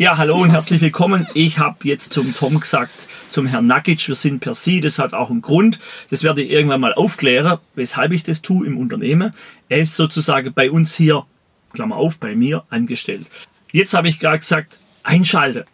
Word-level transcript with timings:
Ja, 0.00 0.16
hallo 0.16 0.38
und 0.38 0.48
herzlich 0.48 0.80
willkommen. 0.80 1.26
Ich 1.34 1.58
habe 1.58 1.76
jetzt 1.82 2.14
zum 2.14 2.34
Tom 2.34 2.58
gesagt, 2.58 3.06
zum 3.28 3.44
Herrn 3.44 3.66
Nakic, 3.66 4.08
wir 4.08 4.14
sind 4.14 4.40
per 4.40 4.54
Sie, 4.54 4.80
das 4.80 4.98
hat 4.98 5.12
auch 5.12 5.28
einen 5.28 5.42
Grund. 5.42 5.78
Das 6.08 6.22
werde 6.22 6.40
ich 6.40 6.50
irgendwann 6.50 6.80
mal 6.80 6.94
aufklären, 6.94 7.58
weshalb 7.74 8.12
ich 8.12 8.22
das 8.22 8.40
tue 8.40 8.66
im 8.66 8.78
Unternehmen. 8.78 9.34
Er 9.68 9.80
ist 9.80 9.96
sozusagen 9.96 10.54
bei 10.54 10.70
uns 10.70 10.94
hier, 10.94 11.26
Klammer 11.74 11.96
auf, 11.96 12.18
bei 12.18 12.34
mir 12.34 12.64
angestellt. 12.70 13.26
Jetzt 13.72 13.92
habe 13.92 14.08
ich 14.08 14.18
gerade 14.18 14.38
gesagt, 14.38 14.80
einschalten. 15.02 15.64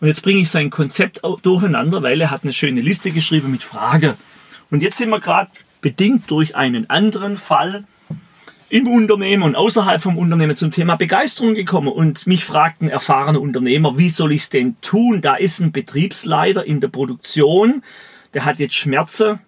Und 0.00 0.06
jetzt 0.06 0.22
bringe 0.22 0.42
ich 0.42 0.48
sein 0.48 0.70
Konzept 0.70 1.20
durcheinander, 1.42 2.04
weil 2.04 2.20
er 2.20 2.30
hat 2.30 2.44
eine 2.44 2.52
schöne 2.52 2.82
Liste 2.82 3.10
geschrieben 3.10 3.50
mit 3.50 3.64
Frage. 3.64 4.16
Und 4.70 4.84
jetzt 4.84 4.98
sind 4.98 5.10
wir 5.10 5.18
gerade 5.18 5.50
bedingt 5.80 6.30
durch 6.30 6.54
einen 6.54 6.88
anderen 6.88 7.36
Fall 7.36 7.82
im 8.72 8.88
Unternehmen 8.88 9.42
und 9.42 9.54
außerhalb 9.54 10.00
vom 10.00 10.16
Unternehmen 10.16 10.56
zum 10.56 10.70
Thema 10.70 10.96
Begeisterung 10.96 11.54
gekommen 11.54 11.88
und 11.88 12.26
mich 12.26 12.42
fragten 12.46 12.88
erfahrene 12.88 13.38
Unternehmer, 13.38 13.98
wie 13.98 14.08
soll 14.08 14.32
ich 14.32 14.44
es 14.44 14.50
denn 14.50 14.80
tun? 14.80 15.20
Da 15.20 15.34
ist 15.34 15.60
ein 15.60 15.72
Betriebsleiter 15.72 16.64
in 16.64 16.80
der 16.80 16.88
Produktion, 16.88 17.82
der 18.32 18.46
hat 18.46 18.60
jetzt 18.60 18.74
Schmerzen 18.74 19.40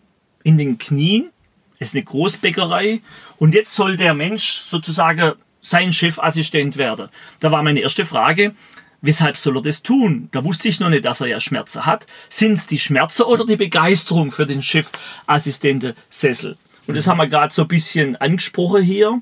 in 0.42 0.58
den 0.58 0.76
Knien, 0.76 1.30
ist 1.78 1.94
eine 1.94 2.04
Großbäckerei 2.04 3.00
und 3.38 3.54
jetzt 3.54 3.74
soll 3.74 3.96
der 3.96 4.12
Mensch 4.12 4.62
sozusagen 4.68 5.32
sein 5.62 5.90
Chefassistent 5.90 6.76
werden. 6.76 7.08
Da 7.40 7.50
war 7.50 7.62
meine 7.62 7.80
erste 7.80 8.04
Frage, 8.04 8.54
weshalb 9.00 9.38
soll 9.38 9.56
er 9.56 9.62
das 9.62 9.82
tun? 9.82 10.28
Da 10.32 10.44
wusste 10.44 10.68
ich 10.68 10.80
noch 10.80 10.90
nicht, 10.90 11.06
dass 11.06 11.22
er 11.22 11.28
ja 11.28 11.40
Schmerzen 11.40 11.86
hat. 11.86 12.06
Sind 12.28 12.52
es 12.52 12.66
die 12.66 12.78
Schmerzen 12.78 13.22
oder 13.22 13.46
die 13.46 13.56
Begeisterung 13.56 14.32
für 14.32 14.44
den 14.44 14.60
Chefassistenten 14.60 15.94
Sessel? 16.10 16.58
Und 16.86 16.96
das 16.96 17.06
haben 17.06 17.18
wir 17.18 17.26
gerade 17.26 17.52
so 17.52 17.62
ein 17.62 17.68
bisschen 17.68 18.16
angesprochen 18.16 18.82
hier 18.82 19.20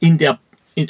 in 0.00 0.18
der 0.18 0.38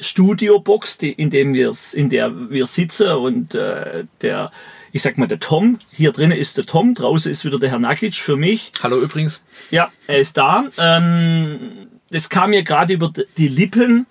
Studiobox, 0.00 0.98
die, 0.98 1.12
in, 1.12 1.30
dem 1.30 1.54
wir's, 1.54 1.94
in 1.94 2.10
der 2.10 2.50
wir 2.50 2.66
sitzen 2.66 3.08
und 3.08 3.54
äh, 3.54 4.04
der, 4.20 4.52
ich 4.92 5.02
sag 5.02 5.16
mal, 5.16 5.28
der 5.28 5.40
Tom, 5.40 5.78
hier 5.90 6.12
drinnen 6.12 6.36
ist 6.36 6.58
der 6.58 6.66
Tom, 6.66 6.94
draußen 6.94 7.30
ist 7.32 7.44
wieder 7.44 7.58
der 7.58 7.70
Herr 7.70 7.78
Nakic 7.78 8.16
für 8.16 8.36
mich. 8.36 8.72
Hallo 8.82 9.00
übrigens. 9.00 9.40
Ja, 9.70 9.90
er 10.06 10.18
ist 10.18 10.36
da. 10.36 10.66
Ähm, 10.76 11.88
das 12.10 12.28
kam 12.28 12.50
mir 12.50 12.62
gerade 12.62 12.94
über 12.94 13.12
die 13.36 13.48
Lippen. 13.48 14.06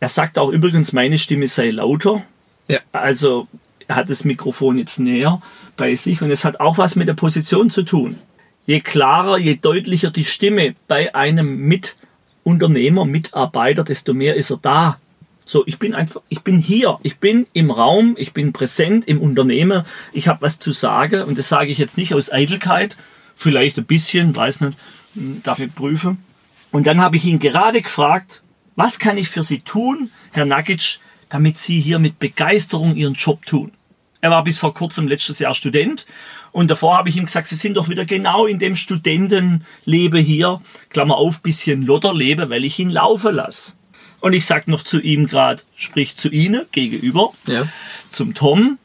Er 0.00 0.08
sagt 0.08 0.38
auch 0.38 0.50
übrigens, 0.50 0.92
meine 0.92 1.18
Stimme 1.18 1.48
sei 1.48 1.70
lauter. 1.70 2.22
Ja. 2.68 2.80
Also 2.92 3.48
er 3.86 3.96
hat 3.96 4.10
das 4.10 4.24
Mikrofon 4.24 4.78
jetzt 4.78 4.98
näher 4.98 5.42
bei 5.76 5.94
sich 5.94 6.22
und 6.22 6.30
es 6.30 6.44
hat 6.44 6.60
auch 6.60 6.78
was 6.78 6.96
mit 6.96 7.08
der 7.08 7.14
Position 7.14 7.68
zu 7.70 7.82
tun 7.82 8.16
je 8.68 8.80
klarer, 8.80 9.38
je 9.38 9.58
deutlicher 9.60 10.10
die 10.10 10.24
Stimme 10.24 10.74
bei 10.86 11.14
einem 11.14 11.56
Mitunternehmer, 11.56 13.06
Mitarbeiter, 13.06 13.82
desto 13.82 14.12
mehr 14.12 14.34
ist 14.34 14.50
er 14.50 14.58
da. 14.60 14.98
So, 15.46 15.66
ich 15.66 15.78
bin 15.78 15.94
einfach, 15.94 16.20
ich 16.28 16.42
bin 16.42 16.58
hier, 16.58 16.98
ich 17.02 17.16
bin 17.16 17.46
im 17.54 17.70
Raum, 17.70 18.14
ich 18.18 18.34
bin 18.34 18.52
präsent 18.52 19.08
im 19.08 19.22
Unternehmen, 19.22 19.86
ich 20.12 20.28
habe 20.28 20.42
was 20.42 20.58
zu 20.58 20.72
sagen 20.72 21.22
und 21.22 21.38
das 21.38 21.48
sage 21.48 21.70
ich 21.70 21.78
jetzt 21.78 21.96
nicht 21.96 22.12
aus 22.12 22.30
Eitelkeit, 22.30 22.98
vielleicht 23.36 23.78
ein 23.78 23.86
bisschen, 23.86 24.36
weiß 24.36 24.60
nicht, 24.60 24.76
hm, 25.14 25.42
darf 25.42 25.60
ich 25.60 25.74
prüfen. 25.74 26.18
Und 26.70 26.86
dann 26.86 27.00
habe 27.00 27.16
ich 27.16 27.24
ihn 27.24 27.38
gerade 27.38 27.80
gefragt, 27.80 28.42
was 28.76 28.98
kann 28.98 29.16
ich 29.16 29.30
für 29.30 29.42
Sie 29.42 29.60
tun, 29.60 30.10
Herr 30.32 30.44
Nagic, 30.44 30.98
damit 31.30 31.56
Sie 31.56 31.80
hier 31.80 31.98
mit 31.98 32.18
Begeisterung 32.18 32.96
Ihren 32.96 33.14
Job 33.14 33.46
tun? 33.46 33.72
Er 34.20 34.30
war 34.30 34.44
bis 34.44 34.58
vor 34.58 34.74
kurzem 34.74 35.08
letztes 35.08 35.38
Jahr 35.38 35.54
Student 35.54 36.04
und 36.58 36.72
davor 36.72 36.98
habe 36.98 37.08
ich 37.08 37.16
ihm 37.16 37.26
gesagt, 37.26 37.46
Sie 37.46 37.54
sind 37.54 37.76
doch 37.76 37.88
wieder 37.88 38.04
genau 38.04 38.44
in 38.44 38.58
dem 38.58 38.74
Studentenleben 38.74 40.24
hier, 40.24 40.60
Klammer 40.88 41.14
auf, 41.14 41.40
bisschen 41.40 41.82
Lotterleben, 41.82 42.50
weil 42.50 42.64
ich 42.64 42.80
ihn 42.80 42.90
laufen 42.90 43.36
lasse. 43.36 43.74
Und 44.18 44.32
ich 44.32 44.44
sage 44.44 44.68
noch 44.68 44.82
zu 44.82 45.00
ihm 45.00 45.28
gerade, 45.28 45.62
sprich 45.76 46.16
zu 46.16 46.28
Ihnen 46.28 46.66
gegenüber, 46.72 47.30
ja. 47.46 47.68
zum 48.08 48.34
Tom, 48.34 48.78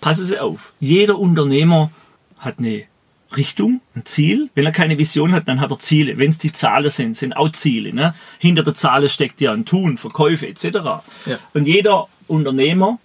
passen 0.00 0.24
Sie 0.24 0.38
auf, 0.40 0.72
jeder 0.80 1.18
Unternehmer 1.18 1.90
hat 2.38 2.60
eine 2.60 2.84
Richtung, 3.36 3.82
ein 3.94 4.06
Ziel. 4.06 4.48
Wenn 4.54 4.64
er 4.64 4.72
keine 4.72 4.96
Vision 4.96 5.32
hat, 5.32 5.48
dann 5.48 5.60
hat 5.60 5.70
er 5.70 5.78
Ziele. 5.78 6.16
Wenn 6.16 6.30
es 6.30 6.38
die 6.38 6.52
Zahlen 6.52 6.88
sind, 6.88 7.14
sind 7.14 7.36
auch 7.36 7.52
Ziele. 7.52 7.92
Ne? 7.92 8.14
Hinter 8.38 8.62
der 8.62 8.72
Zahlen 8.72 9.10
steckt 9.10 9.42
ja 9.42 9.52
ein 9.52 9.66
Tun, 9.66 9.98
Verkäufe 9.98 10.48
etc. 10.48 10.64
Ja. 11.26 11.38
Und 11.52 11.66
jeder 11.66 12.08
Unternehmer 12.26 12.98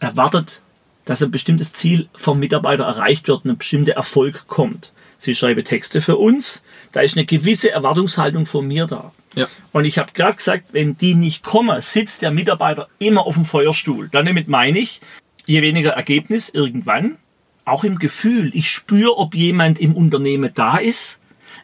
erwartet 0.00 0.62
dass 1.08 1.22
ein 1.22 1.30
bestimmtes 1.30 1.72
Ziel 1.72 2.06
vom 2.14 2.38
Mitarbeiter 2.38 2.84
erreicht 2.84 3.28
wird 3.28 3.42
und 3.46 3.52
ein 3.52 3.56
bestimmter 3.56 3.92
Erfolg 3.92 4.46
kommt. 4.46 4.92
Sie 5.16 5.34
schreiben 5.34 5.64
Texte 5.64 6.02
für 6.02 6.18
uns, 6.18 6.62
da 6.92 7.00
ist 7.00 7.16
eine 7.16 7.24
gewisse 7.24 7.70
Erwartungshaltung 7.70 8.44
von 8.44 8.68
mir 8.68 8.84
da. 8.84 9.12
Ja. 9.34 9.48
Und 9.72 9.86
ich 9.86 9.96
habe 9.96 10.12
gerade 10.12 10.36
gesagt, 10.36 10.66
wenn 10.72 10.98
die 10.98 11.14
nicht 11.14 11.42
kommen, 11.42 11.80
sitzt 11.80 12.20
der 12.20 12.30
Mitarbeiter 12.30 12.88
immer 12.98 13.26
auf 13.26 13.36
dem 13.36 13.46
Feuerstuhl. 13.46 14.10
Damit 14.12 14.48
meine 14.48 14.78
ich, 14.80 15.00
je 15.46 15.62
weniger 15.62 15.92
Ergebnis 15.92 16.50
irgendwann, 16.50 17.16
auch 17.64 17.84
im 17.84 17.98
Gefühl, 17.98 18.50
ich 18.52 18.70
spüre, 18.70 19.16
ob 19.16 19.34
jemand 19.34 19.78
im 19.78 19.94
Unternehmen 19.94 20.50
da 20.54 20.76
ist, 20.76 21.18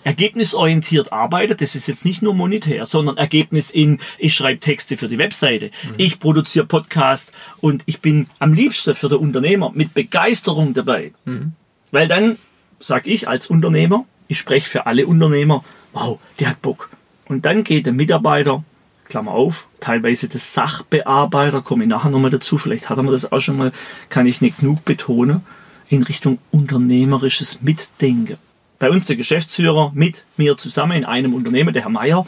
ergebnisorientiert 0.04 1.12
arbeitet, 1.12 1.60
das 1.60 1.75
ist 1.75 1.88
jetzt 1.88 2.04
nicht 2.04 2.22
nur 2.22 2.34
monetär, 2.34 2.84
sondern 2.84 3.16
Ergebnis 3.16 3.70
in, 3.70 3.98
ich 4.19 4.34
schreibe 4.34 4.60
Texte 4.60 4.97
für 4.97 5.09
die 5.09 5.19
Webseite, 5.19 5.66
mhm. 5.66 5.94
ich 5.97 6.20
produziere 6.20 6.66
Podcast 6.66 7.32
und 7.60 7.82
ich 7.87 8.00
bin 8.00 8.28
am 8.38 8.53
liebsten 8.53 8.94
für 8.94 9.09
den 9.09 9.19
Unternehmer 9.19 9.72
mit 9.75 9.94
Begeisterung 9.94 10.75
dabei. 10.75 11.12
Mhm. 11.25 11.53
Weil 11.91 12.06
dann 12.06 12.38
sage 12.78 13.10
ich 13.10 13.28
als 13.28 13.47
Unternehmer, 13.47 14.04
ich 14.28 14.38
spreche 14.38 14.69
für 14.69 14.87
alle 14.87 15.06
Unternehmer, 15.06 15.65
wow, 15.92 16.19
der 16.38 16.50
hat 16.50 16.62
Bock. 16.62 16.91
Und 17.26 17.47
dann 17.47 17.65
geht 17.65 17.86
der 17.86 17.92
Mitarbeiter, 17.92 18.62
Klammer 19.04 19.32
auf, 19.32 19.69
teilweise 19.81 20.28
der 20.28 20.41
Sachbearbeiter, 20.41 21.62
komme 21.62 21.84
ich 21.84 21.91
nachher 21.91 22.10
nochmal 22.10 22.31
dazu, 22.31 22.59
vielleicht 22.59 22.91
hat 22.91 22.98
er 22.98 23.03
mir 23.03 23.12
das 23.12 23.31
auch 23.32 23.41
schon 23.41 23.56
mal, 23.56 23.72
kann 24.10 24.26
ich 24.26 24.41
nicht 24.41 24.59
genug 24.59 24.84
betonen, 24.84 25.42
in 25.88 26.03
Richtung 26.03 26.38
unternehmerisches 26.50 27.62
Mitdenken 27.62 28.38
bei 28.84 28.91
uns 28.91 29.06
der 29.06 29.17
Geschäftsführer 29.17 29.93
mit 29.95 30.25
mir 30.37 30.59
zusammen 30.59 30.93
in 30.93 31.05
einem 31.06 31.33
Unternehmen, 31.33 31.72
der 31.72 31.84
Herr 31.84 31.91
Meier, 31.91 32.27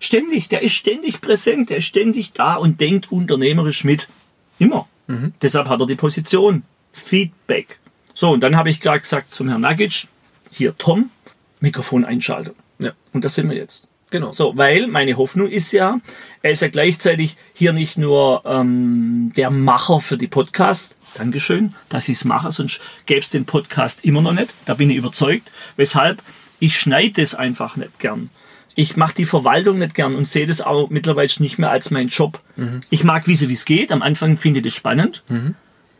ständig, 0.00 0.48
der 0.48 0.62
ist 0.62 0.72
ständig 0.72 1.20
präsent, 1.20 1.68
der 1.68 1.76
ist 1.76 1.84
ständig 1.84 2.32
da 2.32 2.54
und 2.54 2.80
denkt 2.80 3.12
unternehmerisch 3.12 3.84
mit. 3.84 4.08
Immer. 4.58 4.88
Mhm. 5.06 5.34
Deshalb 5.42 5.68
hat 5.68 5.80
er 5.80 5.86
die 5.86 5.96
Position. 5.96 6.62
Feedback. 6.94 7.78
So, 8.14 8.30
und 8.30 8.40
dann 8.40 8.56
habe 8.56 8.70
ich 8.70 8.80
gerade 8.80 9.00
gesagt 9.00 9.28
zum 9.28 9.50
Herrn 9.50 9.60
Nagic, 9.60 10.08
hier 10.50 10.78
Tom, 10.78 11.10
Mikrofon 11.60 12.06
einschalten. 12.06 12.54
Ja. 12.78 12.92
Und 13.12 13.26
das 13.26 13.34
sind 13.34 13.50
wir 13.50 13.58
jetzt. 13.58 13.87
Genau. 14.10 14.32
So, 14.32 14.56
weil 14.56 14.86
meine 14.86 15.16
Hoffnung 15.16 15.48
ist 15.48 15.72
ja, 15.72 16.00
er 16.42 16.52
ist 16.52 16.62
ja 16.62 16.68
gleichzeitig 16.68 17.36
hier 17.52 17.72
nicht 17.72 17.98
nur 17.98 18.42
ähm, 18.46 19.32
der 19.36 19.50
Macher 19.50 20.00
für 20.00 20.16
die 20.16 20.28
Podcast. 20.28 20.96
Dankeschön, 21.16 21.74
dass 21.88 22.08
ich 22.08 22.18
es 22.18 22.24
mache, 22.24 22.50
sonst 22.50 22.80
gäbe 23.06 23.20
es 23.20 23.30
den 23.30 23.44
Podcast 23.44 24.04
immer 24.04 24.22
noch 24.22 24.32
nicht. 24.32 24.54
Da 24.66 24.74
bin 24.74 24.90
ich 24.90 24.96
überzeugt. 24.96 25.50
Weshalb? 25.76 26.22
Ich 26.60 26.78
schneide 26.78 27.22
es 27.22 27.34
einfach 27.34 27.76
nicht 27.76 27.98
gern. 27.98 28.30
Ich 28.74 28.96
mache 28.96 29.14
die 29.14 29.24
Verwaltung 29.24 29.78
nicht 29.78 29.94
gern 29.94 30.14
und 30.14 30.28
sehe 30.28 30.46
das 30.46 30.60
auch 30.60 30.88
mittlerweile 30.88 31.28
nicht 31.38 31.58
mehr 31.58 31.70
als 31.70 31.90
mein 31.90 32.08
Job. 32.08 32.40
Mhm. 32.56 32.80
Ich 32.90 33.04
mag 33.04 33.26
wissen, 33.26 33.48
wie 33.48 33.54
es 33.54 33.64
geht. 33.64 33.90
Am 33.90 34.02
Anfang 34.02 34.36
finde 34.36 34.60
ich 34.60 34.64
das 34.64 34.74
spannend. 34.74 35.24
Mhm. 35.28 35.54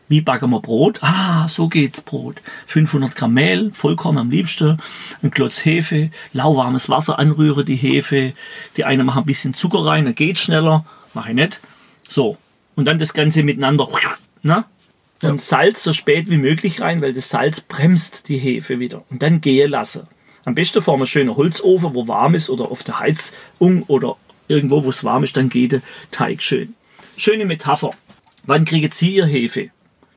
Wie 0.09 0.21
backen 0.21 0.49
wir 0.49 0.59
Brot? 0.59 0.97
Ah, 1.03 1.47
so 1.47 1.67
geht's 1.67 2.01
Brot. 2.01 2.41
500 2.65 3.15
Gramm 3.15 3.35
Mehl, 3.35 3.71
Vollkorn 3.71 4.17
am 4.17 4.31
liebsten, 4.31 4.79
ein 5.21 5.29
Klotz 5.29 5.63
Hefe, 5.63 6.09
lauwarmes 6.33 6.89
Wasser 6.89 7.19
anrühre 7.19 7.63
die 7.63 7.75
Hefe. 7.75 8.33
Die 8.75 8.85
eine 8.85 9.03
machen 9.03 9.21
ein 9.21 9.25
bisschen 9.25 9.53
Zucker 9.53 9.85
rein, 9.85 10.05
dann 10.05 10.15
geht's 10.15 10.41
schneller. 10.41 10.83
Mache 11.13 11.29
ich 11.29 11.35
nicht. 11.35 11.59
So. 12.07 12.37
Und 12.75 12.85
dann 12.85 12.97
das 12.97 13.13
Ganze 13.13 13.43
miteinander, 13.43 13.87
ne? 14.41 14.65
Und 15.21 15.29
ja. 15.29 15.37
Salz 15.37 15.83
so 15.83 15.93
spät 15.93 16.29
wie 16.29 16.37
möglich 16.37 16.81
rein, 16.81 17.01
weil 17.01 17.13
das 17.13 17.29
Salz 17.29 17.61
bremst 17.61 18.29
die 18.29 18.37
Hefe 18.37 18.79
wieder. 18.79 19.03
Und 19.11 19.21
dann 19.21 19.41
gehe 19.41 19.67
lassen. 19.67 20.07
Am 20.43 20.55
besten 20.55 20.81
vor 20.81 20.95
einem 20.95 21.05
schönen 21.05 21.35
Holzofen, 21.35 21.93
wo 21.93 22.07
warm 22.07 22.33
ist, 22.33 22.49
oder 22.49 22.71
auf 22.71 22.83
der 22.83 22.99
Heizung 22.99 23.83
oder 23.87 24.15
irgendwo, 24.47 24.83
wo 24.83 24.89
es 24.89 25.03
warm 25.03 25.23
ist, 25.23 25.37
dann 25.37 25.49
geht 25.49 25.73
der 25.73 25.81
Teig 26.09 26.41
schön. 26.41 26.73
Schöne 27.15 27.45
Metapher. 27.45 27.91
Wann 28.45 28.65
kriegen 28.65 28.89
Sie 28.91 29.13
Ihr 29.13 29.27
Hefe? 29.27 29.69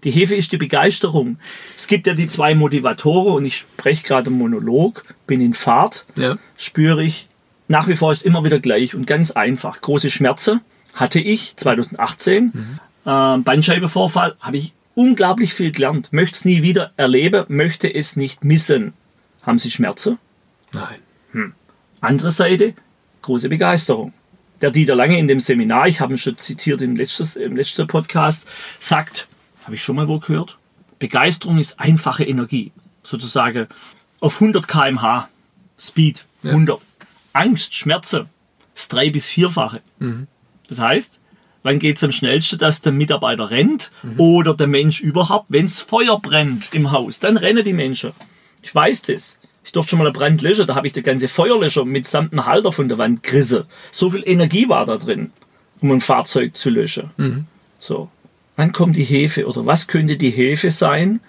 Die 0.04 0.10
Hefe 0.10 0.34
ist 0.34 0.50
die 0.52 0.56
Begeisterung. 0.56 1.38
Es 1.76 1.86
gibt 1.86 2.06
ja 2.06 2.14
die 2.14 2.26
zwei 2.26 2.54
Motivatoren 2.54 3.34
und 3.34 3.44
ich 3.44 3.58
spreche 3.58 4.02
gerade 4.02 4.30
im 4.30 4.38
Monolog, 4.38 5.04
bin 5.26 5.40
in 5.40 5.54
Fahrt, 5.54 6.06
ja. 6.16 6.38
spüre 6.56 7.04
ich, 7.04 7.28
nach 7.68 7.86
wie 7.88 7.96
vor 7.96 8.12
ist 8.12 8.24
immer 8.24 8.44
wieder 8.44 8.58
gleich 8.58 8.94
und 8.94 9.06
ganz 9.06 9.30
einfach. 9.30 9.80
Große 9.80 10.10
Schmerzen 10.10 10.60
hatte 10.94 11.20
ich 11.20 11.56
2018. 11.56 12.52
Mhm. 12.52 12.78
Äh, 13.04 13.38
Bandscheibenvorfall 13.38 14.36
habe 14.40 14.56
ich 14.58 14.72
unglaublich 14.94 15.54
viel 15.54 15.72
gelernt. 15.72 16.12
Möchte 16.12 16.36
es 16.36 16.44
nie 16.44 16.62
wieder 16.62 16.92
erleben, 16.96 17.44
möchte 17.48 17.92
es 17.92 18.16
nicht 18.16 18.44
missen. 18.44 18.92
Haben 19.42 19.58
Sie 19.58 19.70
Schmerzen? 19.70 20.18
Nein. 20.72 20.98
Hm. 21.32 21.54
Andere 22.00 22.30
Seite, 22.30 22.74
große 23.22 23.48
Begeisterung. 23.48 24.12
Der 24.60 24.70
Dieter 24.70 24.94
Lange 24.94 25.18
in 25.18 25.28
dem 25.28 25.40
Seminar, 25.40 25.88
ich 25.88 26.00
habe 26.00 26.14
ihn 26.14 26.18
schon 26.18 26.38
zitiert 26.38 26.82
im 26.82 26.94
letzten, 26.94 27.40
im 27.40 27.56
letzten 27.56 27.86
Podcast, 27.86 28.46
sagt, 28.78 29.26
habe 29.64 29.74
ich 29.74 29.82
schon 29.82 29.96
mal 29.96 30.08
wo 30.08 30.18
gehört? 30.18 30.58
Begeisterung 30.98 31.58
ist 31.58 31.78
einfache 31.80 32.24
Energie. 32.24 32.72
Sozusagen 33.02 33.66
auf 34.20 34.34
100 34.40 34.68
kmh 34.68 35.28
Speed, 35.78 36.26
100. 36.44 36.78
Ja. 36.78 37.06
Angst, 37.32 37.74
Schmerzen, 37.74 38.28
das 38.74 38.88
drei- 38.88 39.10
bis 39.10 39.28
vierfache. 39.28 39.80
Mhm. 39.98 40.28
Das 40.68 40.78
heißt, 40.78 41.18
wann 41.62 41.78
geht 41.78 41.96
es 41.96 42.04
am 42.04 42.12
schnellsten, 42.12 42.58
dass 42.58 42.82
der 42.82 42.92
Mitarbeiter 42.92 43.50
rennt 43.50 43.90
mhm. 44.02 44.20
oder 44.20 44.54
der 44.54 44.66
Mensch 44.66 45.00
überhaupt, 45.00 45.46
wenn 45.48 45.64
es 45.64 45.80
Feuer 45.80 46.20
brennt 46.20 46.68
im 46.72 46.92
Haus, 46.92 47.20
dann 47.20 47.36
rennen 47.36 47.64
die 47.64 47.72
Menschen. 47.72 48.12
Ich 48.62 48.74
weiß 48.74 49.02
das. 49.02 49.38
Ich 49.64 49.72
durfte 49.72 49.90
schon 49.90 50.00
mal 50.00 50.06
einen 50.06 50.14
Brand 50.14 50.42
löschen, 50.42 50.66
da 50.66 50.74
habe 50.74 50.86
ich 50.86 50.92
der 50.92 51.02
ganze 51.02 51.28
Feuerlöscher 51.28 51.84
mitsamt 51.84 52.32
dem 52.32 52.46
Halter 52.46 52.72
von 52.72 52.88
der 52.88 52.98
Wand 52.98 53.22
gerissen. 53.22 53.64
So 53.90 54.10
viel 54.10 54.22
Energie 54.26 54.68
war 54.68 54.86
da 54.86 54.96
drin, 54.96 55.32
um 55.80 55.92
ein 55.92 56.00
Fahrzeug 56.00 56.56
zu 56.56 56.70
löschen. 56.70 57.10
Mhm. 57.16 57.46
So. 57.78 58.10
Wann 58.56 58.72
kommt 58.72 58.96
die 58.96 59.04
Hefe 59.04 59.46
oder 59.46 59.64
was 59.66 59.86
könnte 59.86 60.16
die 60.16 60.30
Hefe 60.30 60.70
sein? 60.70 61.20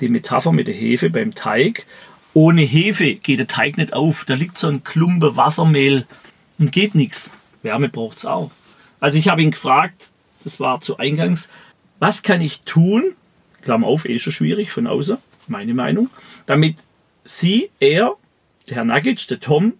Die 0.00 0.08
Metapher 0.08 0.52
mit 0.52 0.68
der 0.68 0.74
Hefe 0.74 1.10
beim 1.10 1.34
Teig. 1.34 1.86
Ohne 2.34 2.62
Hefe 2.62 3.14
geht 3.14 3.40
der 3.40 3.48
Teig 3.48 3.76
nicht 3.78 3.92
auf. 3.92 4.24
Da 4.24 4.34
liegt 4.34 4.58
so 4.58 4.68
ein 4.68 4.84
Klumpe 4.84 5.36
Wassermehl 5.36 6.06
und 6.58 6.70
geht 6.70 6.94
nichts. 6.94 7.32
Wärme 7.62 7.88
braucht 7.88 8.18
es 8.18 8.26
auch. 8.26 8.50
Also 9.00 9.18
ich 9.18 9.28
habe 9.28 9.42
ihn 9.42 9.50
gefragt, 9.50 10.12
das 10.42 10.60
war 10.60 10.80
zu 10.80 10.98
Eingangs, 10.98 11.48
was 11.98 12.22
kann 12.22 12.40
ich 12.40 12.60
tun, 12.62 13.14
Klammer 13.62 13.86
auf, 13.86 14.08
eh 14.08 14.18
schon 14.18 14.32
schwierig 14.32 14.70
von 14.70 14.86
außen, 14.86 15.18
meine 15.48 15.74
Meinung, 15.74 16.10
damit 16.46 16.76
sie, 17.24 17.70
er, 17.80 18.14
der 18.68 18.76
Herr 18.76 18.84
Nagic, 18.84 19.26
der 19.28 19.40
Tom, 19.40 19.74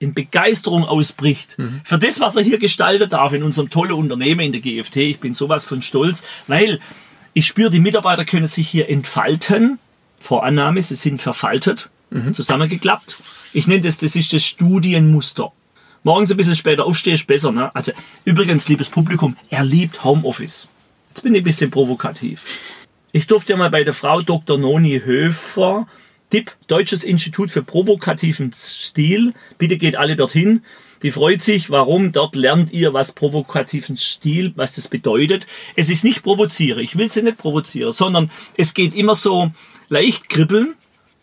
in 0.00 0.14
Begeisterung 0.14 0.84
ausbricht 0.84 1.56
mhm. 1.58 1.82
für 1.84 1.98
das, 1.98 2.18
was 2.18 2.34
er 2.34 2.42
hier 2.42 2.58
gestaltet 2.58 3.12
darf 3.12 3.32
in 3.32 3.44
unserem 3.44 3.70
tollen 3.70 3.92
Unternehmen 3.92 4.40
in 4.40 4.52
der 4.52 4.60
GFT. 4.60 4.96
Ich 4.96 5.20
bin 5.20 5.34
sowas 5.34 5.64
von 5.64 5.82
stolz, 5.82 6.24
weil 6.48 6.80
ich 7.34 7.46
spüre, 7.46 7.70
die 7.70 7.78
Mitarbeiter 7.78 8.24
können 8.24 8.48
sich 8.48 8.68
hier 8.68 8.88
entfalten. 8.88 9.78
Vorannahme, 10.18 10.82
sie 10.82 10.96
sind 10.96 11.22
verfaltet, 11.22 11.90
mhm. 12.10 12.32
zusammengeklappt. 12.32 13.14
Ich 13.52 13.68
nenne 13.68 13.82
das, 13.82 13.98
das 13.98 14.16
ist 14.16 14.32
das 14.32 14.42
Studienmuster 14.42 15.52
morgens 16.02 16.30
ein 16.30 16.36
bisschen 16.36 16.56
später 16.56 16.84
aufstehe, 16.84 17.14
ist 17.14 17.26
besser. 17.26 17.52
Ne? 17.52 17.74
Also 17.74 17.92
übrigens, 18.24 18.68
liebes 18.68 18.90
Publikum, 18.90 19.36
er 19.48 19.64
liebt 19.64 20.04
Homeoffice. 20.04 20.68
Jetzt 21.08 21.22
bin 21.22 21.34
ich 21.34 21.40
ein 21.40 21.44
bisschen 21.44 21.70
provokativ. 21.70 22.44
Ich 23.12 23.26
durfte 23.26 23.52
ja 23.52 23.58
mal 23.58 23.70
bei 23.70 23.82
der 23.82 23.94
Frau 23.94 24.22
Dr. 24.22 24.56
Noni 24.56 25.00
Höfer, 25.04 25.88
DIP, 26.32 26.52
Deutsches 26.66 27.04
Institut 27.04 27.50
für 27.50 27.62
provokativen 27.62 28.52
Stil, 28.54 29.34
bitte 29.58 29.76
geht 29.76 29.96
alle 29.96 30.16
dorthin. 30.16 30.62
Die 31.02 31.10
freut 31.10 31.40
sich, 31.40 31.70
warum? 31.70 32.12
Dort 32.12 32.36
lernt 32.36 32.72
ihr, 32.72 32.92
was 32.92 33.12
provokativen 33.12 33.96
Stil, 33.96 34.52
was 34.56 34.74
das 34.74 34.88
bedeutet. 34.88 35.46
Es 35.76 35.88
ist 35.88 36.04
nicht 36.04 36.22
provoziere, 36.22 36.82
ich 36.82 36.96
will 36.96 37.10
sie 37.10 37.22
nicht 37.22 37.38
provozieren, 37.38 37.92
sondern 37.92 38.30
es 38.56 38.74
geht 38.74 38.94
immer 38.94 39.14
so 39.14 39.50
leicht 39.88 40.28
kribbeln, 40.28 40.74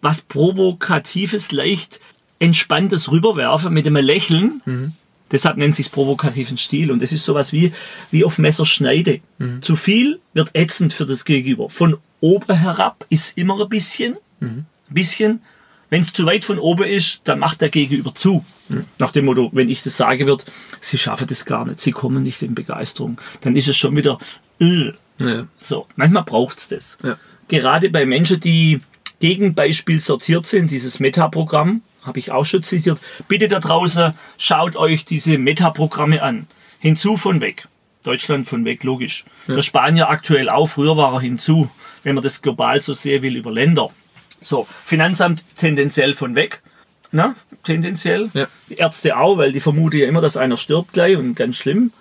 was 0.01 0.21
Provokatives, 0.21 1.51
leicht 1.51 1.99
entspanntes 2.39 3.11
Rüberwerfen 3.11 3.73
mit 3.73 3.87
einem 3.87 4.03
Lächeln. 4.03 4.61
Mhm. 4.65 4.93
Deshalb 5.31 5.57
nennt 5.57 5.75
sich 5.75 5.91
provokativen 5.91 6.57
Stil. 6.57 6.91
Und 6.91 7.01
das 7.01 7.11
ist 7.11 7.25
sowas 7.25 7.51
wie, 7.51 7.73
wie 8.11 8.23
auf 8.23 8.37
Messerschneide. 8.37 9.19
Mhm. 9.39 9.61
Zu 9.61 9.75
viel 9.75 10.19
wird 10.33 10.51
ätzend 10.53 10.93
für 10.93 11.05
das 11.05 11.25
Gegenüber. 11.25 11.69
Von 11.69 11.97
oben 12.21 12.55
herab 12.55 13.05
ist 13.09 13.37
immer 13.37 13.59
ein 13.59 13.69
bisschen, 13.69 14.17
mhm. 14.39 14.65
Ein 14.89 14.93
bisschen. 14.93 15.41
Wenn 15.89 16.01
es 16.01 16.11
zu 16.11 16.25
weit 16.25 16.43
von 16.43 16.59
oben 16.59 16.83
ist, 16.83 17.21
dann 17.23 17.39
macht 17.39 17.61
der 17.61 17.69
Gegenüber 17.69 18.13
zu. 18.13 18.43
Mhm. 18.67 18.85
Nach 18.99 19.11
dem 19.11 19.25
Motto, 19.25 19.49
wenn 19.53 19.69
ich 19.69 19.83
das 19.83 19.95
sage, 19.95 20.27
wird, 20.27 20.45
sie 20.81 20.97
schaffen 20.97 21.27
das 21.27 21.45
gar 21.45 21.65
nicht, 21.65 21.79
sie 21.79 21.91
kommen 21.91 22.23
nicht 22.23 22.41
in 22.41 22.55
Begeisterung. 22.55 23.19
Dann 23.41 23.55
ist 23.55 23.69
es 23.69 23.77
schon 23.77 23.95
wieder, 23.95 24.17
äh. 24.59 24.91
ja. 25.19 25.47
so. 25.61 25.87
Manchmal 25.95 26.23
braucht 26.23 26.59
es 26.59 26.67
das. 26.67 26.97
Ja. 27.03 27.17
Gerade 27.47 27.89
bei 27.89 28.05
Menschen, 28.05 28.41
die 28.41 28.81
Gegenbeispiel 29.19 29.99
sortiert 29.99 30.45
sind, 30.45 30.71
dieses 30.71 30.99
Metaprogramm, 30.99 31.81
habe 32.03 32.19
ich 32.19 32.31
auch 32.31 32.45
schon 32.45 32.63
zitiert. 32.63 32.99
Bitte 33.27 33.47
da 33.47 33.59
draußen, 33.59 34.13
schaut 34.37 34.75
euch 34.75 35.05
diese 35.05 35.37
Metaprogramme 35.37 36.21
an. 36.21 36.47
Hinzu 36.79 37.17
von 37.17 37.41
weg. 37.41 37.67
Deutschland 38.03 38.47
von 38.47 38.63
weg, 38.63 38.83
logisch. 38.83 39.25
Ja. 39.47 39.55
Der 39.55 39.61
Spanier 39.61 40.09
aktuell 40.09 40.49
auch, 40.49 40.67
früher 40.67 40.95
war 40.95 41.13
er 41.13 41.21
hinzu, 41.21 41.69
wenn 42.03 42.15
man 42.15 42.23
das 42.23 42.41
global 42.41 42.79
so 42.79 42.93
sehen 42.93 43.23
will, 43.23 43.35
über 43.35 43.51
Länder. 43.51 43.89
So, 44.47 44.65
Finanzamt 44.85 45.43
tendenziell 45.57 46.13
von 46.13 46.33
weg. 46.35 46.61
Na, 47.11 47.35
tendenziell. 47.65 48.29
Ja. 48.33 48.47
Die 48.69 48.75
Ärzte 48.75 49.17
auch, 49.17 49.37
weil 49.37 49.51
die 49.51 49.59
vermuten 49.59 49.97
ja 49.97 50.07
immer, 50.07 50.21
dass 50.21 50.37
einer 50.37 50.55
stirbt 50.55 50.93
gleich 50.93 51.17
und 51.17 51.35
ganz 51.35 51.57
schlimm. 51.57 51.91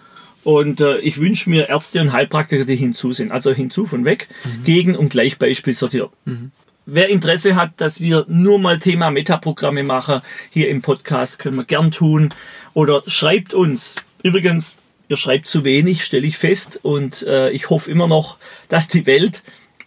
Und 0.45 0.81
äh, 0.81 0.99
ich 0.99 1.19
wünsche 1.19 1.51
mir 1.51 1.69
Ärzte 1.69 2.01
und 2.01 2.13
Heilpraktiker, 2.13 2.65
die 2.65 2.77
hinzu 2.77 3.13
sind. 3.13 3.33
Also 3.33 3.53
hinzu 3.53 3.85
von 3.85 4.05
weg, 4.05 4.29
mhm. 4.45 4.65
gegen 4.65 4.97
und 4.97 5.09
gleich 5.09 5.39
Beispiel 5.39 5.75
sortiert. 5.75 6.11
Mhm. 6.25 6.53
Wer 6.85 7.09
Interesse 7.09 7.57
hat, 7.57 7.73
dass 7.79 8.01
wir 8.01 8.25
nur 8.29 8.61
mal 8.61 8.79
Thema 8.79 9.11
Metaprogramme 9.11 9.83
machen, 9.83 10.21
hier 10.51 10.69
im 10.69 10.83
Podcast, 10.83 11.41
können 11.41 11.57
wir 11.57 11.65
gern 11.65 11.91
tun. 11.91 12.29
Oder 12.75 13.03
schreibt 13.09 13.55
uns. 13.55 13.97
Übrigens, 14.23 14.77
ihr 15.09 15.17
schreibt 15.17 15.49
zu 15.49 15.65
wenig, 15.65 16.05
stelle 16.05 16.29
ich 16.29 16.39
fest. 16.39 16.79
Und 16.83 17.23
äh, 17.23 17.51
ich 17.51 17.71
hoffe 17.71 17.91
immer 17.91 18.07
noch, 18.07 18.39
dass 18.69 18.87
die 18.87 19.05
Welt, 19.05 19.43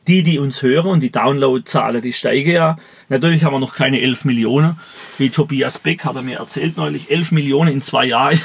die, 0.10 0.24
die 0.24 0.40
uns 0.40 0.62
hören 0.62 0.88
und 0.88 1.00
die 1.02 1.12
Downloadzahlen, 1.12 2.02
die 2.02 2.14
steigen 2.14 2.52
ja. 2.52 2.78
Natürlich 3.08 3.44
haben 3.44 3.54
wir 3.54 3.60
noch 3.60 3.74
keine 3.74 4.02
11 4.02 4.26
Millionen, 4.26 4.80
wie 5.18 5.30
Tobias 5.30 5.80
Beck 5.80 6.04
hat 6.04 6.16
er 6.16 6.22
mir 6.22 6.40
erzählt 6.40 6.78
neulich. 6.78 7.10
11 7.10 7.32
Millionen 7.32 7.72
in 7.72 7.82
zwei 7.82 8.06
Jahren. 8.06 8.40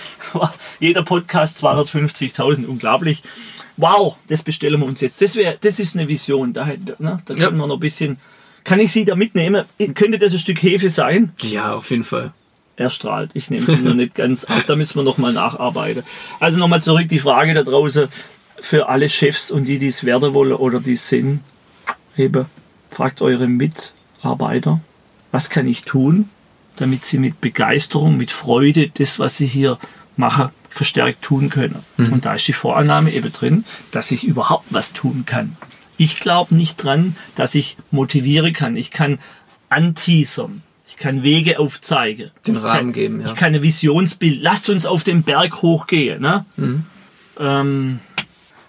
Jeder 0.80 1.02
Podcast 1.02 1.62
250.000, 1.64 2.66
unglaublich 2.66 3.22
wow, 3.78 4.16
das 4.26 4.42
bestellen 4.42 4.80
wir 4.80 4.86
uns 4.86 5.00
jetzt. 5.00 5.22
Das 5.22 5.36
wäre, 5.36 5.56
das 5.58 5.80
ist 5.80 5.96
eine 5.96 6.06
Vision. 6.06 6.52
Da, 6.52 6.66
ne, 6.66 6.96
da 6.98 7.18
können 7.24 7.40
ja. 7.40 7.50
wir 7.50 7.66
noch 7.66 7.76
ein 7.76 7.80
bisschen. 7.80 8.18
Kann 8.64 8.80
ich 8.80 8.92
Sie 8.92 9.06
da 9.06 9.14
mitnehmen? 9.14 9.64
Könnte 9.94 10.18
das 10.18 10.32
ein 10.32 10.38
Stück 10.38 10.62
Hefe 10.62 10.90
sein? 10.90 11.32
Ja, 11.40 11.74
auf 11.74 11.90
jeden 11.90 12.04
Fall. 12.04 12.32
Er 12.76 12.90
strahlt. 12.90 13.30
Ich 13.34 13.50
nehme 13.50 13.66
sie 13.66 13.76
nur 13.76 13.94
nicht 13.94 14.14
ganz 14.14 14.44
ab. 14.44 14.64
Da 14.66 14.76
müssen 14.76 14.96
wir 14.98 15.04
noch 15.04 15.16
mal 15.16 15.32
nacharbeiten. 15.32 16.04
Also 16.38 16.58
nochmal 16.58 16.82
zurück 16.82 17.08
die 17.08 17.18
Frage 17.18 17.54
da 17.54 17.62
draußen 17.62 18.08
für 18.60 18.88
alle 18.88 19.08
Chefs 19.08 19.50
und 19.50 19.66
die, 19.66 19.78
die 19.78 19.88
es 19.88 20.04
werden 20.04 20.34
wollen 20.34 20.52
oder 20.52 20.80
die 20.80 20.94
es 20.94 21.08
sind. 21.08 21.40
Eben, 22.16 22.46
fragt 22.90 23.22
eure 23.22 23.46
Mitarbeiter, 23.46 24.80
was 25.30 25.50
kann 25.50 25.66
ich 25.68 25.82
tun, 25.82 26.28
damit 26.76 27.04
sie 27.04 27.18
mit 27.18 27.40
Begeisterung, 27.40 28.16
mit 28.16 28.30
Freude 28.30 28.88
das, 28.88 29.18
was 29.18 29.36
sie 29.36 29.46
hier 29.46 29.78
machen, 30.16 30.50
verstärkt 30.68 31.22
tun 31.22 31.48
können. 31.48 31.84
Mhm. 31.96 32.12
Und 32.12 32.24
da 32.24 32.34
ist 32.34 32.46
die 32.48 32.52
Vorannahme 32.52 33.12
eben 33.12 33.32
drin, 33.32 33.64
dass 33.90 34.10
ich 34.10 34.24
überhaupt 34.24 34.66
was 34.70 34.92
tun 34.92 35.24
kann. 35.26 35.56
Ich 35.96 36.20
glaube 36.20 36.54
nicht 36.54 36.76
dran, 36.82 37.16
dass 37.34 37.54
ich 37.54 37.76
motivieren 37.90 38.52
kann. 38.52 38.76
Ich 38.76 38.90
kann 38.90 39.18
anteasern. 39.68 40.62
Ich 40.86 40.96
kann 40.96 41.22
Wege 41.22 41.58
aufzeigen. 41.58 42.30
Den 42.46 42.56
Rahmen 42.56 42.78
kann, 42.78 42.92
geben, 42.92 43.20
ja. 43.20 43.26
Ich 43.26 43.34
kann 43.34 43.54
ein 43.54 43.62
Visionsbild. 43.62 44.40
Lasst 44.40 44.70
uns 44.70 44.86
auf 44.86 45.04
den 45.04 45.22
Berg 45.22 45.60
hochgehen. 45.60 46.22
Ne? 46.22 46.46
Mhm. 46.56 46.86
Ähm, 47.38 48.00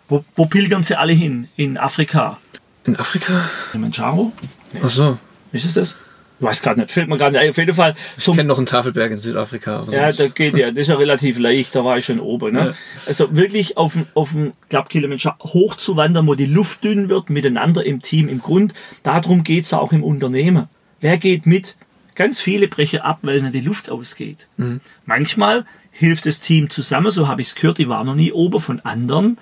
wo, 0.10 0.26
wo 0.36 0.46
pilgern 0.46 0.84
sie 0.84 0.98
alle 0.98 1.14
hin? 1.14 1.48
In 1.56 1.78
Afrika. 1.78 2.38
In 2.84 2.96
Afrika? 2.98 3.50
Kilimanjaro? 3.72 4.34
Nee. 4.74 4.82
Ach 4.84 4.90
so. 4.90 5.18
Ist 5.52 5.66
es 5.66 5.74
das? 5.76 5.96
Ich 6.40 6.46
weiß 6.46 6.62
gerade 6.62 6.80
nicht, 6.80 6.92
fällt 6.92 7.10
mir 7.10 7.18
gerade 7.18 7.38
nicht. 7.38 7.50
Auf 7.50 7.58
jeden 7.58 7.76
Fall. 7.76 7.96
Ich 8.18 8.26
kenne 8.26 8.46
noch 8.46 8.58
einen 8.58 8.66
Tafelberg 8.66 9.12
in 9.12 9.18
Südafrika. 9.18 9.86
Ja, 9.92 10.12
da 10.12 10.28
geht 10.30 10.56
ja, 10.56 10.72
das 10.72 10.84
ist 10.84 10.88
ja 10.88 10.96
relativ 10.96 11.38
leicht, 11.38 11.76
da 11.76 11.84
war 11.84 11.98
ich 11.98 12.06
schon 12.06 12.22
oben. 12.22 12.54
Ne? 12.54 12.68
Ja. 12.68 12.74
Also 13.06 13.36
wirklich 13.36 13.78
auf 13.78 13.94
dem, 13.94 14.06
auf 14.14 14.32
dem 14.32 14.54
Klappkilometer 14.70 15.36
hoch 15.42 15.76
zu 15.76 15.98
wandern, 15.98 16.28
wo 16.28 16.36
die 16.36 16.46
Luft 16.46 16.84
dünn 16.86 17.10
wird, 17.10 17.30
miteinander 17.30 17.86
im 17.86 18.02
Team, 18.02 18.30
im 18.30 18.42
Grund. 18.42 18.74
Darum 19.04 19.44
geht's 19.44 19.74
auch 19.74 19.92
im 19.92 20.04
Unternehmen. 20.04 20.70
Wer 21.02 21.18
geht 21.18 21.46
mit? 21.46 21.76
Ganz 22.16 22.40
viele 22.40 22.68
brechen 22.70 23.02
ab, 23.02 23.20
weil 23.22 23.38
ihnen 23.38 23.52
die 23.52 23.62
Luft 23.62 23.90
ausgeht. 23.90 24.48
Mhm. 24.56 24.80
Manchmal 25.06 25.66
hilft 25.92 26.26
das 26.26 26.40
Team 26.40 26.70
zusammen, 26.70 27.12
so 27.12 27.28
habe 27.28 27.42
ich 27.42 27.48
es 27.48 27.56
gehört, 27.56 27.78
die 27.78 27.90
waren 27.90 28.08
noch 28.08 28.16
nie 28.16 28.32
oben 28.32 28.62
von 28.62 28.80
anderen, 28.80 29.38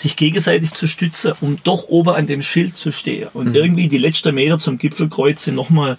sich 0.00 0.16
gegenseitig 0.16 0.72
zu 0.72 0.86
stützen, 0.86 1.34
um 1.42 1.58
doch 1.62 1.88
oben 1.88 2.14
an 2.14 2.26
dem 2.26 2.40
Schild 2.40 2.74
zu 2.74 2.90
stehen. 2.90 3.28
Und 3.34 3.50
mhm. 3.50 3.54
irgendwie 3.54 3.88
die 3.88 3.98
letzten 3.98 4.34
Meter 4.34 4.58
zum 4.58 4.78
Gipfelkreuz 4.78 5.44
sind 5.44 5.56
nochmal 5.56 5.98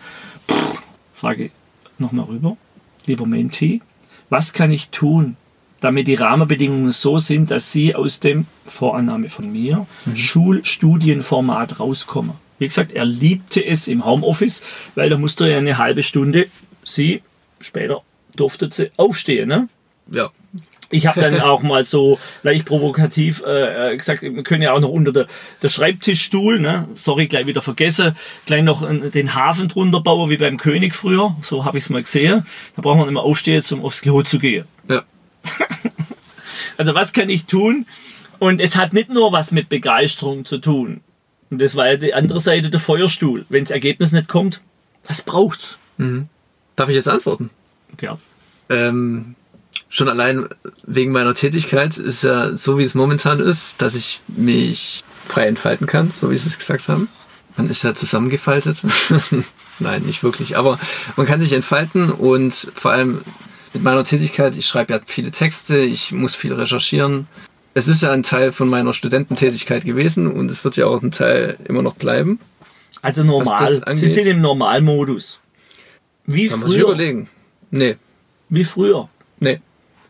Frage 1.14 1.52
nochmal 2.00 2.26
rüber. 2.26 2.58
Lieber 3.06 3.28
Menti, 3.28 3.82
was 4.30 4.54
kann 4.54 4.72
ich 4.72 4.90
tun, 4.90 5.38
damit 5.82 6.08
die 6.08 6.16
Rahmenbedingungen 6.16 6.92
so 6.92 7.20
sind, 7.20 7.52
dass 7.52 7.72
Sie 7.72 7.94
aus 7.94 8.20
dem 8.20 8.48
Vorannahme 8.66 9.30
von 9.30 9.52
mir 9.52 9.86
mhm. 10.06 10.16
Schulstudienformat 10.16 11.80
rauskommen? 11.80 12.34
Wie 12.58 12.68
gesagt, 12.68 12.94
er 12.94 13.06
liebte 13.06 13.64
es 13.64 13.88
im 13.88 14.04
Homeoffice, 14.04 14.64
weil 14.96 15.12
da 15.12 15.18
musste 15.18 15.48
er 15.48 15.60
eine 15.60 15.78
halbe 15.78 16.02
Stunde, 16.02 16.48
sie, 16.84 17.22
später 17.60 18.02
durfte 18.36 18.70
sie 18.72 18.90
aufstehen. 18.98 19.50
Ne? 19.50 19.70
Ja. 20.10 20.32
Ich 20.92 21.08
habe 21.08 21.20
dann 21.20 21.40
auch 21.40 21.64
mal 21.64 21.84
so 21.84 22.20
leicht 22.44 22.66
provokativ 22.66 23.42
äh, 23.46 23.94
äh, 23.94 23.98
gesagt, 23.98 24.22
wir 24.22 24.44
können 24.44 24.62
ja 24.62 24.74
auch 24.74 24.80
noch 24.80 24.90
unter 24.90 25.12
der, 25.12 25.28
der 25.62 25.70
Schreibtischstuhl, 25.70 26.60
ne? 26.60 26.88
sorry, 26.96 27.28
gleich 27.28 27.48
wieder 27.48 27.62
vergessen, 27.62 28.16
gleich 28.46 28.64
noch 28.64 28.88
den 28.88 29.36
Hafen 29.36 29.70
drunter 29.70 30.02
bauen, 30.02 30.30
wie 30.30 30.38
beim 30.38 30.58
König 30.58 30.94
früher. 30.94 31.36
So 31.42 31.66
habe 31.66 31.78
ich 31.78 31.86
es 31.86 31.90
mal 31.90 32.04
gesehen. 32.04 32.46
Da 32.76 32.82
braucht 32.82 33.00
man 33.00 33.08
immer 33.08 33.24
aufstehen, 33.24 33.64
um 33.72 33.84
aufs 33.84 34.02
Klo 34.02 34.22
zu 34.22 34.38
gehen. 34.38 34.66
Ja. 34.90 35.04
also 36.78 36.94
was 36.94 37.14
kann 37.14 37.30
ich 37.30 37.46
tun? 37.46 37.86
Und 38.40 38.60
es 38.60 38.76
hat 38.76 38.94
nicht 38.94 39.10
nur 39.10 39.32
was 39.32 39.52
mit 39.52 39.70
Begeisterung 39.70 40.46
zu 40.46 40.58
tun. 40.58 41.02
Und 41.50 41.62
das 41.62 41.76
war 41.76 41.88
ja 41.88 41.98
die 41.98 42.14
andere 42.14 42.40
Seite 42.40 42.70
der 42.70 42.80
Feuerstuhl. 42.80 43.46
Wenn 43.50 43.64
das 43.64 43.72
Ergebnis 43.72 44.12
nicht 44.12 44.28
kommt, 44.28 44.62
was 45.06 45.22
braucht's? 45.22 45.78
Mhm. 45.98 46.28
Darf 46.76 46.90
ich 46.90 46.96
jetzt 46.96 47.08
antworten? 47.08 47.52
Ja. 48.00 48.18
Ähm, 48.70 49.36
schon 49.92 50.08
allein 50.10 50.48
wegen 50.84 51.12
meiner 51.12 51.36
Tätigkeit 51.36 51.98
ist 51.98 52.24
ja 52.24 52.56
so, 52.56 52.80
wie 52.80 52.84
es 52.84 52.96
momentan 52.96 53.40
ist, 53.40 53.76
dass 53.80 53.94
ich 53.94 54.22
mich 54.28 55.04
frei 55.28 55.48
entfalten 55.48 55.86
kann, 55.86 56.12
so 56.18 56.32
wie 56.32 56.38
Sie 56.38 56.48
es 56.48 56.58
gesagt 56.58 56.88
haben. 56.88 57.10
Man 57.58 57.70
ist 57.70 57.84
ja 57.84 57.94
zusammengefaltet. 57.94 58.78
Nein, 59.80 60.04
nicht 60.04 60.24
wirklich, 60.24 60.58
aber 60.58 60.80
man 61.18 61.28
kann 61.28 61.42
sich 61.42 61.52
entfalten 61.52 62.10
und 62.10 62.72
vor 62.74 62.92
allem 62.92 63.22
mit 63.74 63.84
meiner 63.84 64.06
Tätigkeit, 64.06 64.56
ich 64.56 64.66
schreibe 64.66 64.94
ja 64.94 65.02
viele 65.06 65.32
Texte, 65.32 65.78
ich 65.78 66.14
muss 66.14 66.36
viel 66.36 66.54
recherchieren. 66.54 67.28
Es 67.74 67.88
ist 67.88 68.02
ja 68.02 68.12
ein 68.12 68.24
Teil 68.24 68.54
von 68.54 68.70
meiner 68.70 68.94
Studententätigkeit 68.94 69.84
gewesen 69.84 70.32
und 70.32 70.50
es 70.50 70.64
wird 70.64 70.78
ja 70.78 70.88
auch 70.88 71.02
ein 71.02 71.12
Teil 71.12 71.58
immer 71.66 71.82
noch 71.82 71.96
bleiben. 71.96 72.40
Also 73.02 73.24
normal. 73.24 73.82
Sie 73.94 74.08
sind 74.08 74.28
im 74.28 74.42
Normalmodus. 74.42 75.40
Wie 76.26 76.48
da 76.48 76.56
früher. 76.56 76.66
muss 76.66 76.76
ich 76.76 76.82
überlegen. 76.82 77.30
Nee. 77.72 77.98
Wie 78.50 78.64
früher. 78.64 79.10
Nee. 79.40 79.60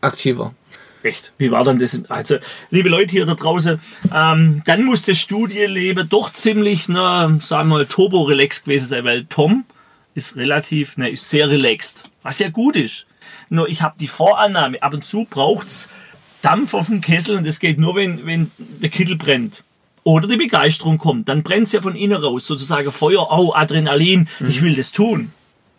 Aktiver. 0.02 0.54
Echt? 1.02 1.32
Wie 1.38 1.50
war 1.50 1.64
dann 1.64 1.78
das? 1.78 1.98
Also, 2.08 2.36
liebe 2.70 2.88
Leute 2.88 3.10
hier 3.10 3.26
da 3.26 3.34
draußen, 3.34 3.80
ähm, 4.14 4.62
dann 4.66 4.84
muss 4.84 5.04
das 5.04 5.18
Studienleben 5.18 6.08
doch 6.08 6.32
ziemlich, 6.32 6.88
ne, 6.88 7.40
sagen 7.42 7.68
wir 7.68 7.76
mal, 7.76 7.86
turbo-relaxed 7.86 8.64
gewesen 8.64 8.86
sein, 8.86 9.04
weil 9.04 9.24
Tom 9.24 9.64
ist 10.14 10.36
relativ, 10.36 10.96
ne, 10.96 11.10
ist 11.10 11.28
sehr 11.28 11.48
relaxed. 11.48 12.04
Was 12.22 12.38
ja 12.38 12.50
gut 12.50 12.76
ist. 12.76 13.06
Nur 13.48 13.68
ich 13.68 13.82
habe 13.82 13.96
die 13.98 14.08
Vorannahme, 14.08 14.82
ab 14.82 14.94
und 14.94 15.04
zu 15.04 15.26
braucht's 15.28 15.88
Dampf 16.40 16.74
auf 16.74 16.86
dem 16.86 17.00
Kessel 17.00 17.36
und 17.36 17.46
das 17.46 17.60
geht 17.60 17.78
nur, 17.78 17.96
wenn, 17.96 18.26
wenn 18.26 18.50
der 18.58 18.90
Kittel 18.90 19.16
brennt. 19.16 19.62
Oder 20.04 20.26
die 20.26 20.36
Begeisterung 20.36 20.98
kommt. 20.98 21.28
Dann 21.28 21.42
brennt 21.44 21.68
es 21.68 21.72
ja 21.72 21.80
von 21.80 21.94
innen 21.94 22.20
raus, 22.20 22.46
sozusagen 22.46 22.90
Feuer, 22.90 23.28
oh, 23.30 23.52
Adrenalin, 23.54 24.28
mhm. 24.40 24.48
ich 24.48 24.62
will 24.62 24.74
das 24.74 24.90
tun. 24.90 25.32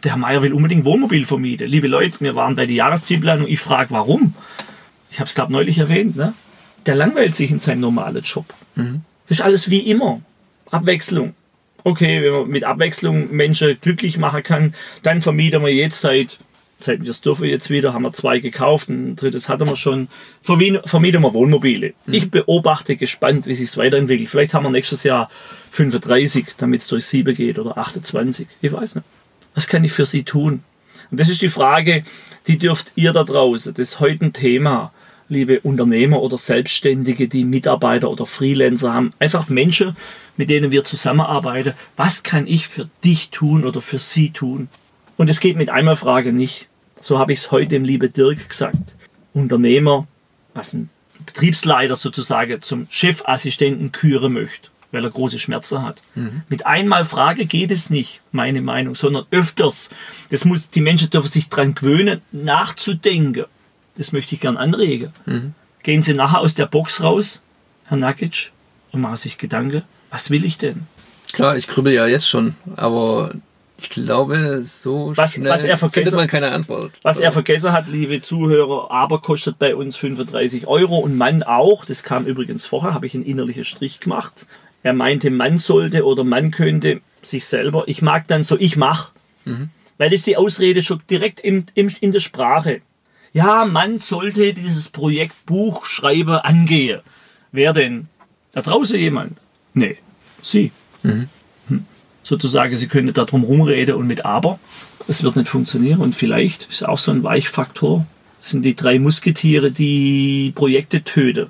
Der 0.03 0.11
Herr 0.11 0.19
Meier 0.19 0.41
will 0.41 0.53
unbedingt 0.53 0.85
Wohnmobil 0.85 1.25
vermieten. 1.25 1.67
Liebe 1.67 1.87
Leute, 1.87 2.17
wir 2.19 2.35
waren 2.35 2.55
bei 2.55 2.65
der 2.65 2.75
Jahreszielplanung, 2.75 3.47
ich 3.47 3.59
frage, 3.59 3.91
warum? 3.91 4.33
ich 5.13 5.19
habe 5.19 5.27
es 5.27 5.35
glaube 5.35 5.53
neulich 5.53 5.77
erwähnt, 5.77 6.15
ne? 6.15 6.33
der 6.87 6.95
langweilt 6.95 7.35
sich 7.35 7.51
in 7.51 7.59
seinem 7.59 7.81
normalen 7.81 8.23
Job. 8.23 8.45
Mhm. 8.75 9.01
Das 9.27 9.37
ist 9.37 9.43
alles 9.43 9.69
wie 9.69 9.79
immer. 9.79 10.21
Abwechslung. 10.71 11.35
Okay, 11.83 12.23
wenn 12.23 12.33
man 12.33 12.47
mit 12.47 12.63
Abwechslung 12.63 13.31
Menschen 13.31 13.77
glücklich 13.79 14.17
machen 14.17 14.41
kann, 14.41 14.73
dann 15.03 15.21
vermieten 15.21 15.61
wir 15.61 15.73
jetzt 15.73 16.01
seit, 16.01 16.39
seit 16.77 17.03
wir 17.03 17.11
es 17.11 17.21
dürfen 17.21 17.45
jetzt 17.45 17.69
wieder, 17.69 17.93
haben 17.93 18.01
wir 18.01 18.13
zwei 18.13 18.39
gekauft, 18.39 18.89
ein 18.89 19.15
drittes 19.15 19.49
hatten 19.49 19.67
wir 19.67 19.75
schon, 19.75 20.07
vermieten 20.41 21.21
wir 21.21 21.33
Wohnmobile. 21.33 21.93
Mhm. 22.07 22.13
Ich 22.13 22.31
beobachte 22.31 22.95
gespannt, 22.95 23.45
wie 23.45 23.53
sich 23.53 23.69
es 23.69 23.77
weiterentwickelt. 23.77 24.31
Vielleicht 24.31 24.55
haben 24.55 24.63
wir 24.63 24.71
nächstes 24.71 25.03
Jahr 25.03 25.29
35, 25.71 26.55
damit 26.57 26.81
es 26.81 26.87
durch 26.87 27.05
sieben 27.05 27.35
geht 27.35 27.59
oder 27.59 27.77
28. 27.77 28.47
Ich 28.61 28.71
weiß 28.71 28.95
nicht. 28.95 29.05
Was 29.53 29.67
kann 29.67 29.83
ich 29.83 29.91
für 29.91 30.05
Sie 30.05 30.23
tun? 30.23 30.63
Und 31.11 31.19
das 31.19 31.29
ist 31.29 31.41
die 31.41 31.49
Frage, 31.49 32.03
die 32.47 32.57
dürft 32.57 32.91
ihr 32.95 33.13
da 33.13 33.23
draußen, 33.23 33.73
das 33.73 33.89
ist 33.89 33.99
heute 33.99 34.25
ein 34.25 34.33
Thema 34.33 34.91
liebe 35.29 35.59
Unternehmer 35.61 36.21
oder 36.21 36.37
Selbstständige, 36.37 37.27
die 37.27 37.45
Mitarbeiter 37.45 38.09
oder 38.09 38.25
Freelancer 38.25 38.93
haben, 38.93 39.13
einfach 39.19 39.49
Menschen, 39.49 39.95
mit 40.37 40.49
denen 40.49 40.71
wir 40.71 40.83
zusammenarbeiten. 40.83 41.73
Was 41.95 42.23
kann 42.23 42.47
ich 42.47 42.67
für 42.67 42.89
dich 43.03 43.29
tun 43.29 43.65
oder 43.65 43.81
für 43.81 43.99
sie 43.99 44.31
tun? 44.31 44.69
Und 45.17 45.29
es 45.29 45.39
geht 45.39 45.55
mit 45.55 45.69
einmal 45.69 45.95
Frage 45.95 46.33
nicht. 46.33 46.67
So 46.99 47.19
habe 47.19 47.33
ich 47.33 47.39
es 47.39 47.51
heute 47.51 47.69
dem 47.69 47.83
liebe 47.83 48.09
Dirk 48.09 48.49
gesagt. 48.49 48.95
Unternehmer, 49.33 50.07
was 50.53 50.73
ein 50.73 50.89
Betriebsleiter 51.25 51.95
sozusagen 51.95 52.61
zum 52.61 52.87
Chefassistenten 52.89 53.91
küren 53.91 54.33
möchte, 54.33 54.69
weil 54.93 55.03
er 55.03 55.09
große 55.09 55.39
Schmerzen 55.39 55.81
hat. 55.81 56.01
Mhm. 56.15 56.43
Mit 56.47 56.65
einmal 56.65 57.03
Frage 57.03 57.45
geht 57.45 57.71
es 57.71 57.89
nicht, 57.89 58.21
meine 58.31 58.61
Meinung, 58.61 58.95
sondern 58.95 59.25
öfters. 59.31 59.89
Das 60.29 60.45
muss, 60.45 60.69
die 60.69 60.81
Menschen 60.81 61.09
dürfen 61.09 61.29
sich 61.29 61.49
dran 61.49 61.75
gewöhnen, 61.75 62.21
nachzudenken 62.31 63.45
das 63.95 64.11
möchte 64.11 64.35
ich 64.35 64.41
gern 64.41 64.57
anregen. 64.57 65.13
Mhm. 65.25 65.53
Gehen 65.83 66.01
Sie 66.01 66.13
nachher 66.13 66.39
aus 66.39 66.53
der 66.53 66.65
Box 66.65 67.01
raus, 67.01 67.41
Herr 67.85 67.97
Nakic, 67.97 68.51
und 68.91 69.01
machen 69.01 69.17
sich 69.17 69.37
Gedanken, 69.37 69.83
was 70.09 70.29
will 70.29 70.45
ich 70.45 70.57
denn? 70.57 70.87
Klar, 71.33 71.57
ich 71.57 71.67
grübel 71.67 71.93
ja 71.93 72.07
jetzt 72.07 72.29
schon, 72.29 72.55
aber 72.75 73.31
ich 73.77 73.89
glaube, 73.89 74.61
so 74.63 75.11
was, 75.15 75.33
schnell 75.33 75.51
was 75.51 75.63
er 75.63 75.77
findet 75.77 76.13
man 76.13 76.27
keine 76.27 76.51
Antwort. 76.51 76.91
Was 77.01 77.19
er 77.19 77.31
vergessen 77.31 77.71
hat, 77.71 77.89
liebe 77.89 78.21
Zuhörer, 78.21 78.91
aber 78.91 79.19
kostet 79.19 79.59
bei 79.59 79.75
uns 79.75 79.95
35 79.97 80.67
Euro 80.67 80.99
und 80.99 81.17
Mann 81.17 81.43
auch. 81.43 81.83
Das 81.83 82.03
kam 82.03 82.25
übrigens 82.25 82.65
vorher, 82.65 82.93
habe 82.93 83.07
ich 83.07 83.15
einen 83.15 83.25
innerlichen 83.25 83.65
Strich 83.65 83.99
gemacht. 83.99 84.45
Er 84.83 84.93
meinte, 84.93 85.31
man 85.31 85.57
sollte 85.57 86.05
oder 86.05 86.23
man 86.23 86.51
könnte 86.51 87.01
sich 87.21 87.45
selber. 87.45 87.85
Ich 87.87 88.01
mag 88.01 88.27
dann 88.27 88.43
so, 88.43 88.57
ich 88.57 88.75
mach. 88.75 89.11
Mhm. 89.45 89.69
Weil 89.97 90.09
das 90.09 90.23
die 90.23 90.37
Ausrede 90.37 90.83
schon 90.83 91.01
direkt 91.09 91.39
im, 91.39 91.65
im, 91.75 91.89
in 92.01 92.11
der 92.11 92.19
Sprache 92.19 92.81
ja, 93.33 93.65
man 93.65 93.97
sollte 93.97 94.53
dieses 94.53 94.89
Projekt 94.89 95.45
Buchschreiber 95.47 96.45
angehen. 96.45 97.01
Wer 97.51 97.73
denn? 97.73 98.07
Da 98.51 98.61
draußen 98.61 98.97
jemand? 98.97 99.37
Nee, 99.73 99.97
Sie. 100.41 100.71
Mhm. 101.01 101.27
Hm. 101.67 101.85
Sozusagen, 102.21 102.75
Sie 102.75 102.87
können 102.87 103.11
da 103.11 103.25
drum 103.25 103.43
rumreden 103.43 103.95
und 103.95 104.05
mit 104.05 104.23
aber. 104.23 104.59
Es 105.07 105.23
wird 105.23 105.35
nicht 105.35 105.49
funktionieren 105.49 105.99
und 105.99 106.15
vielleicht 106.15 106.69
ist 106.69 106.87
auch 106.87 106.99
so 106.99 107.11
ein 107.11 107.23
Weichfaktor. 107.23 108.05
Das 108.39 108.51
sind 108.51 108.63
die 108.63 108.75
drei 108.75 108.99
Musketiere, 108.99 109.71
die 109.71 110.51
Projekte 110.53 111.03
töten. 111.03 111.47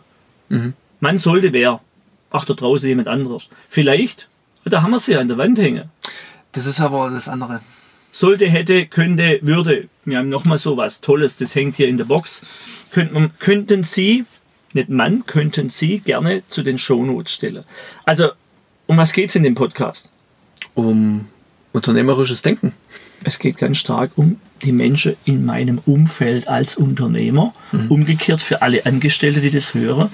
Mhm. 0.48 0.74
Man 1.02 1.18
sollte 1.18 1.52
wer? 1.52 1.82
Ach, 2.34 2.44
da 2.44 2.54
draußen 2.54 2.90
jemand 2.90 3.08
anderes. 3.08 3.48
Vielleicht, 3.70 4.28
da 4.66 4.82
haben 4.82 4.92
wir 4.92 5.00
sie 5.00 5.16
an 5.16 5.30
der 5.30 5.38
Wand 5.38 5.58
hängen. 5.58 5.90
Das 6.52 6.66
ist 6.66 6.82
aber 6.82 7.10
das 7.10 7.30
andere 7.30 7.62
sollte, 8.14 8.48
hätte, 8.48 8.86
könnte, 8.86 9.40
würde. 9.42 9.90
Wir 10.06 10.20
haben 10.20 10.30
nochmal 10.30 10.58
so 10.58 10.78
was 10.78 11.02
Tolles, 11.02 11.38
das 11.38 11.56
hängt 11.56 11.76
hier 11.76 11.90
in 11.90 11.98
der 11.98 12.06
Box. 12.06 12.44
Könnten, 12.92 13.32
könnten 13.40 13.84
Sie, 13.84 14.26
nicht 14.74 14.90
Mann, 14.90 15.26
könnten 15.26 15.70
Sie 15.70 16.00
gerne 16.00 16.44
zu 16.48 16.62
den 16.62 16.78
Shownotes 16.78 17.34
stellen. 17.34 17.64
Also, 18.06 18.30
um 18.86 18.98
was 18.98 19.12
geht 19.12 19.30
es 19.30 19.36
in 19.36 19.44
dem 19.44 19.56
Podcast? 19.56 20.10
Um 20.76 21.26
unternehmerisches 21.74 22.42
Denken. 22.44 22.74
Es 23.24 23.40
geht 23.40 23.58
ganz 23.58 23.78
stark 23.78 24.12
um 24.16 24.40
die 24.64 24.74
Menschen 24.74 25.16
in 25.26 25.46
meinem 25.46 25.80
Umfeld 25.86 26.48
als 26.48 26.78
Unternehmer. 26.78 27.54
Mhm. 27.72 27.88
Umgekehrt 27.90 28.42
für 28.42 28.62
alle 28.62 28.86
Angestellte, 28.86 29.42
die 29.42 29.50
das 29.50 29.74
hören, 29.74 30.10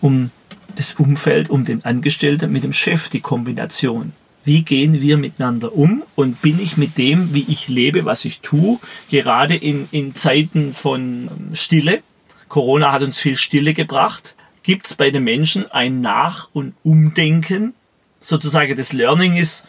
um 0.00 0.30
das 0.76 0.94
Umfeld, 0.94 1.50
um 1.50 1.64
den 1.64 1.84
Angestellten 1.84 2.52
mit 2.52 2.64
dem 2.64 2.72
Chef, 2.72 3.08
die 3.08 3.20
Kombination 3.20 4.12
wie 4.44 4.62
gehen 4.62 5.00
wir 5.00 5.18
miteinander 5.18 5.74
um 5.74 6.02
und 6.16 6.42
bin 6.42 6.60
ich 6.60 6.76
mit 6.76 6.98
dem, 6.98 7.32
wie 7.32 7.44
ich 7.48 7.68
lebe, 7.68 8.04
was 8.04 8.24
ich 8.24 8.40
tue, 8.40 8.78
gerade 9.10 9.54
in, 9.54 9.88
in 9.92 10.14
Zeiten 10.14 10.72
von 10.72 11.30
Stille. 11.54 12.02
Corona 12.48 12.92
hat 12.92 13.02
uns 13.02 13.18
viel 13.18 13.36
Stille 13.36 13.72
gebracht. 13.72 14.34
Gibt 14.62 14.86
es 14.86 14.94
bei 14.94 15.10
den 15.10 15.24
Menschen 15.24 15.70
ein 15.70 16.00
Nach- 16.00 16.48
und 16.52 16.74
Umdenken? 16.82 17.74
Sozusagen 18.20 18.76
das 18.76 18.92
Learning 18.92 19.36
ist, 19.36 19.64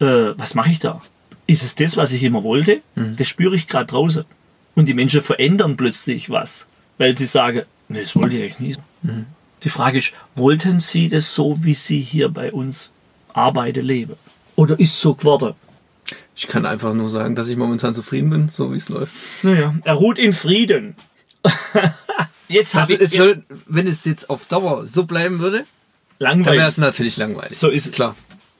äh, 0.00 0.32
was 0.36 0.54
mache 0.54 0.70
ich 0.70 0.78
da? 0.78 1.02
Ist 1.46 1.62
es 1.62 1.74
das, 1.74 1.96
was 1.96 2.12
ich 2.12 2.22
immer 2.22 2.42
wollte? 2.42 2.82
Mhm. 2.94 3.16
Das 3.16 3.28
spüre 3.28 3.54
ich 3.54 3.66
gerade 3.66 3.86
draußen. 3.86 4.24
Und 4.74 4.86
die 4.86 4.94
Menschen 4.94 5.22
verändern 5.22 5.76
plötzlich 5.76 6.30
was, 6.30 6.66
weil 6.98 7.16
sie 7.16 7.26
sagen, 7.26 7.62
nee, 7.88 8.00
das 8.00 8.14
wollte 8.14 8.36
ich 8.36 8.42
eigentlich 8.42 8.58
nicht. 8.58 8.80
Mhm. 9.02 9.26
Die 9.62 9.70
Frage 9.70 9.98
ist, 9.98 10.12
wollten 10.34 10.80
Sie 10.80 11.08
das 11.08 11.34
so, 11.34 11.64
wie 11.64 11.74
Sie 11.74 12.00
hier 12.00 12.28
bei 12.28 12.52
uns 12.52 12.90
arbeite, 13.32 13.80
lebe. 13.80 14.16
Oder 14.54 14.78
ist 14.78 14.98
so 15.00 15.14
geworden? 15.14 15.54
Ich 16.34 16.46
kann 16.46 16.66
einfach 16.66 16.94
nur 16.94 17.08
sagen, 17.08 17.34
dass 17.34 17.48
ich 17.48 17.56
momentan 17.56 17.94
zufrieden 17.94 18.30
bin, 18.30 18.48
so 18.52 18.72
wie 18.72 18.76
es 18.76 18.88
läuft. 18.88 19.12
Naja, 19.42 19.74
er 19.84 19.94
ruht 19.94 20.18
in 20.18 20.32
Frieden. 20.32 20.94
jetzt 22.48 22.74
habe 22.74 22.92
ich. 22.92 23.00
Es 23.00 23.12
soll, 23.12 23.42
wenn 23.66 23.86
es 23.86 24.04
jetzt 24.04 24.28
auf 24.28 24.44
Dauer 24.46 24.86
so 24.86 25.04
bleiben 25.04 25.40
würde, 25.40 25.64
langweilig. 26.18 26.46
dann 26.46 26.56
wäre 26.56 26.68
es 26.68 26.78
natürlich 26.78 27.16
langweilig. 27.16 27.58
So 27.58 27.68
ist 27.68 27.86
es. 27.86 27.94
Klar. 27.94 28.14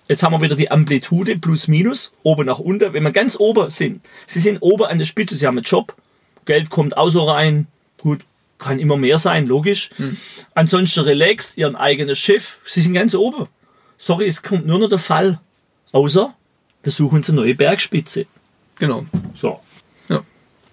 Jetzt 0.09 0.23
haben 0.23 0.33
wir 0.33 0.41
wieder 0.41 0.57
die 0.57 0.71
Amplitude 0.71 1.37
plus 1.39 1.67
minus, 1.69 2.13
oben 2.23 2.47
nach 2.47 2.61
unten. 2.61 2.93
Wenn 2.93 3.03
wir 3.03 3.11
ganz 3.11 3.37
oben 3.39 3.71
sind, 3.71 4.05
Sie 4.27 4.41
sind 4.41 4.59
oben 4.61 4.85
an 4.85 4.99
der 4.99 5.05
Spitze, 5.05 5.37
Sie 5.37 5.47
haben 5.47 5.59
einen 5.59 5.65
Job, 5.65 5.95
Geld 6.45 6.71
kommt 6.71 6.97
auch 6.97 7.09
so 7.09 7.29
rein, 7.29 7.67
gut, 7.99 8.21
kann 8.59 8.79
immer 8.79 8.97
mehr 8.97 9.19
sein, 9.19 9.47
logisch. 9.47 9.91
Hm. 9.97 10.17
Ansonsten 10.55 11.01
relaxed, 11.01 11.57
Ihren 11.59 11.77
eigenen 11.77 12.17
Chef, 12.17 12.59
Sie 12.65 12.81
sind 12.81 12.95
ganz 12.95 13.15
oben 13.15 13.49
sorry, 13.99 14.27
es 14.27 14.43
kommt 14.43 14.67
nur 14.67 14.79
noch 14.79 14.89
der 14.89 14.99
Fall. 14.99 15.41
Außer, 15.93 16.35
wir 16.83 16.93
suchen 16.93 17.17
uns 17.17 17.29
eine 17.29 17.41
neue 17.41 17.55
Bergspitze. 17.55 18.27
Genau. 18.79 19.07
So. 19.35 19.61
Ja. 20.09 20.23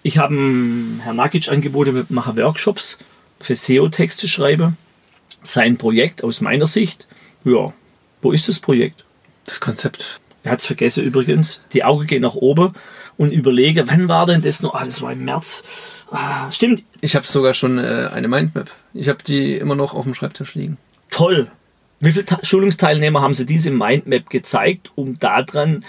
Ich 0.02 0.18
habe 0.18 0.34
Herrn 0.34 1.16
Nakic 1.16 1.48
angeboten, 1.48 1.94
wir 1.94 2.06
machen 2.08 2.36
Workshops 2.36 2.98
für 3.40 3.54
SEO-Texte 3.54 4.28
schreiben. 4.28 4.76
Sein 5.42 5.76
Projekt 5.76 6.24
aus 6.24 6.40
meiner 6.40 6.66
Sicht, 6.66 7.06
ja, 7.44 7.72
wo 8.22 8.32
ist 8.32 8.48
das 8.48 8.60
Projekt? 8.60 9.04
Das 9.44 9.60
Konzept. 9.60 10.20
Er 10.42 10.52
hat 10.52 10.60
es 10.60 10.66
vergessen 10.66 11.04
übrigens. 11.04 11.60
Die 11.72 11.84
Augen 11.84 12.06
gehen 12.06 12.22
nach 12.22 12.34
oben 12.34 12.74
und 13.16 13.32
überlege, 13.32 13.86
wann 13.88 14.08
war 14.08 14.26
denn 14.26 14.42
das 14.42 14.62
noch? 14.62 14.74
Ah, 14.74 14.84
das 14.84 15.02
war 15.02 15.12
im 15.12 15.24
März. 15.24 15.64
Ah, 16.10 16.50
stimmt. 16.50 16.82
Ich 17.00 17.16
habe 17.16 17.26
sogar 17.26 17.54
schon 17.54 17.78
äh, 17.78 18.10
eine 18.12 18.28
Mindmap. 18.28 18.70
Ich 18.92 19.08
habe 19.08 19.22
die 19.22 19.54
immer 19.54 19.74
noch 19.74 19.94
auf 19.94 20.04
dem 20.04 20.14
Schreibtisch 20.14 20.54
liegen. 20.54 20.78
Toll. 21.10 21.50
Wie 22.00 22.12
viele 22.12 22.26
Schulungsteilnehmer 22.42 23.22
haben 23.22 23.34
Sie 23.34 23.46
diese 23.46 23.70
Mindmap 23.70 24.28
gezeigt, 24.30 24.92
um 24.94 25.18
daran 25.18 25.84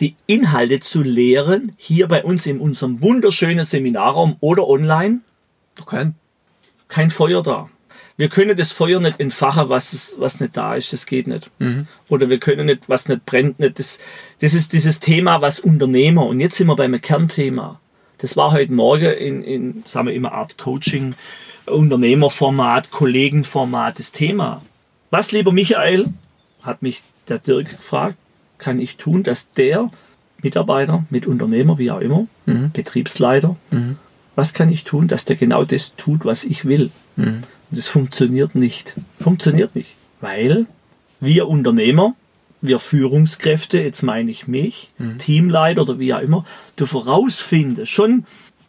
die 0.00 0.16
Inhalte 0.26 0.80
zu 0.80 1.02
lehren, 1.02 1.72
hier 1.76 2.08
bei 2.08 2.24
uns 2.24 2.46
in 2.46 2.58
unserem 2.58 3.02
wunderschönen 3.02 3.64
Seminarraum 3.64 4.36
oder 4.40 4.66
online? 4.66 5.20
Doch 5.76 5.86
kein. 5.86 6.14
Kein 6.88 7.10
Feuer 7.10 7.42
da. 7.42 7.68
Wir 8.16 8.28
können 8.28 8.56
das 8.56 8.72
Feuer 8.72 9.00
nicht 9.00 9.18
entfachen, 9.20 9.68
was, 9.68 9.92
es, 9.92 10.16
was 10.18 10.40
nicht 10.40 10.56
da 10.56 10.74
ist. 10.74 10.92
Das 10.92 11.06
geht 11.06 11.26
nicht. 11.26 11.50
Mhm. 11.58 11.86
Oder 12.08 12.28
wir 12.28 12.38
können 12.38 12.66
nicht, 12.66 12.88
was 12.88 13.08
nicht 13.08 13.24
brennt. 13.24 13.58
Nicht. 13.60 13.78
Das, 13.78 13.98
das 14.40 14.52
ist 14.52 14.72
dieses 14.72 15.00
Thema, 15.00 15.40
was 15.40 15.60
Unternehmer, 15.60 16.26
und 16.26 16.40
jetzt 16.40 16.56
sind 16.56 16.66
wir 16.66 16.76
beim 16.76 17.00
Kernthema. 17.00 17.80
Das 18.20 18.36
war 18.36 18.52
heute 18.52 18.72
Morgen 18.72 19.12
in, 19.12 19.42
in 19.42 19.82
sagen 19.86 20.08
wir 20.08 20.14
immer 20.14 20.32
Art 20.32 20.58
Coaching, 20.58 21.14
Unternehmerformat, 21.66 22.90
Kollegenformat 22.90 23.98
das 23.98 24.12
Thema. 24.12 24.62
Was, 25.10 25.32
lieber 25.32 25.52
Michael, 25.52 26.08
hat 26.62 26.82
mich 26.82 27.02
der 27.28 27.38
Dirk 27.38 27.70
gefragt, 27.70 28.16
kann 28.58 28.78
ich 28.78 28.96
tun, 28.96 29.22
dass 29.22 29.50
der 29.52 29.90
Mitarbeiter, 30.42 31.04
mit 31.10 31.26
Unternehmer, 31.26 31.78
wie 31.78 31.90
auch 31.90 32.00
immer, 32.00 32.26
mhm. 32.46 32.70
Betriebsleiter, 32.72 33.56
mhm. 33.70 33.96
was 34.36 34.52
kann 34.52 34.70
ich 34.70 34.84
tun, 34.84 35.08
dass 35.08 35.24
der 35.24 35.36
genau 35.36 35.64
das 35.64 35.94
tut, 35.96 36.24
was 36.24 36.44
ich 36.44 36.66
will? 36.66 36.90
Mhm. 37.16 37.42
Und 37.70 37.78
das 37.78 37.88
funktioniert 37.88 38.54
nicht. 38.54 38.94
Funktioniert 39.18 39.74
nicht. 39.74 39.94
Weil 40.20 40.66
wir 41.20 41.48
Unternehmer, 41.48 42.14
wir 42.60 42.78
Führungskräfte, 42.78 43.78
jetzt 43.80 44.02
meine 44.02 44.30
ich 44.30 44.46
mich, 44.46 44.90
mhm. 44.98 45.18
Teamleiter 45.18 45.82
oder 45.82 45.98
wie 45.98 46.12
auch 46.14 46.20
immer, 46.20 46.44
du 46.76 46.86
vorausfindest, 46.86 47.90
schon 47.90 48.24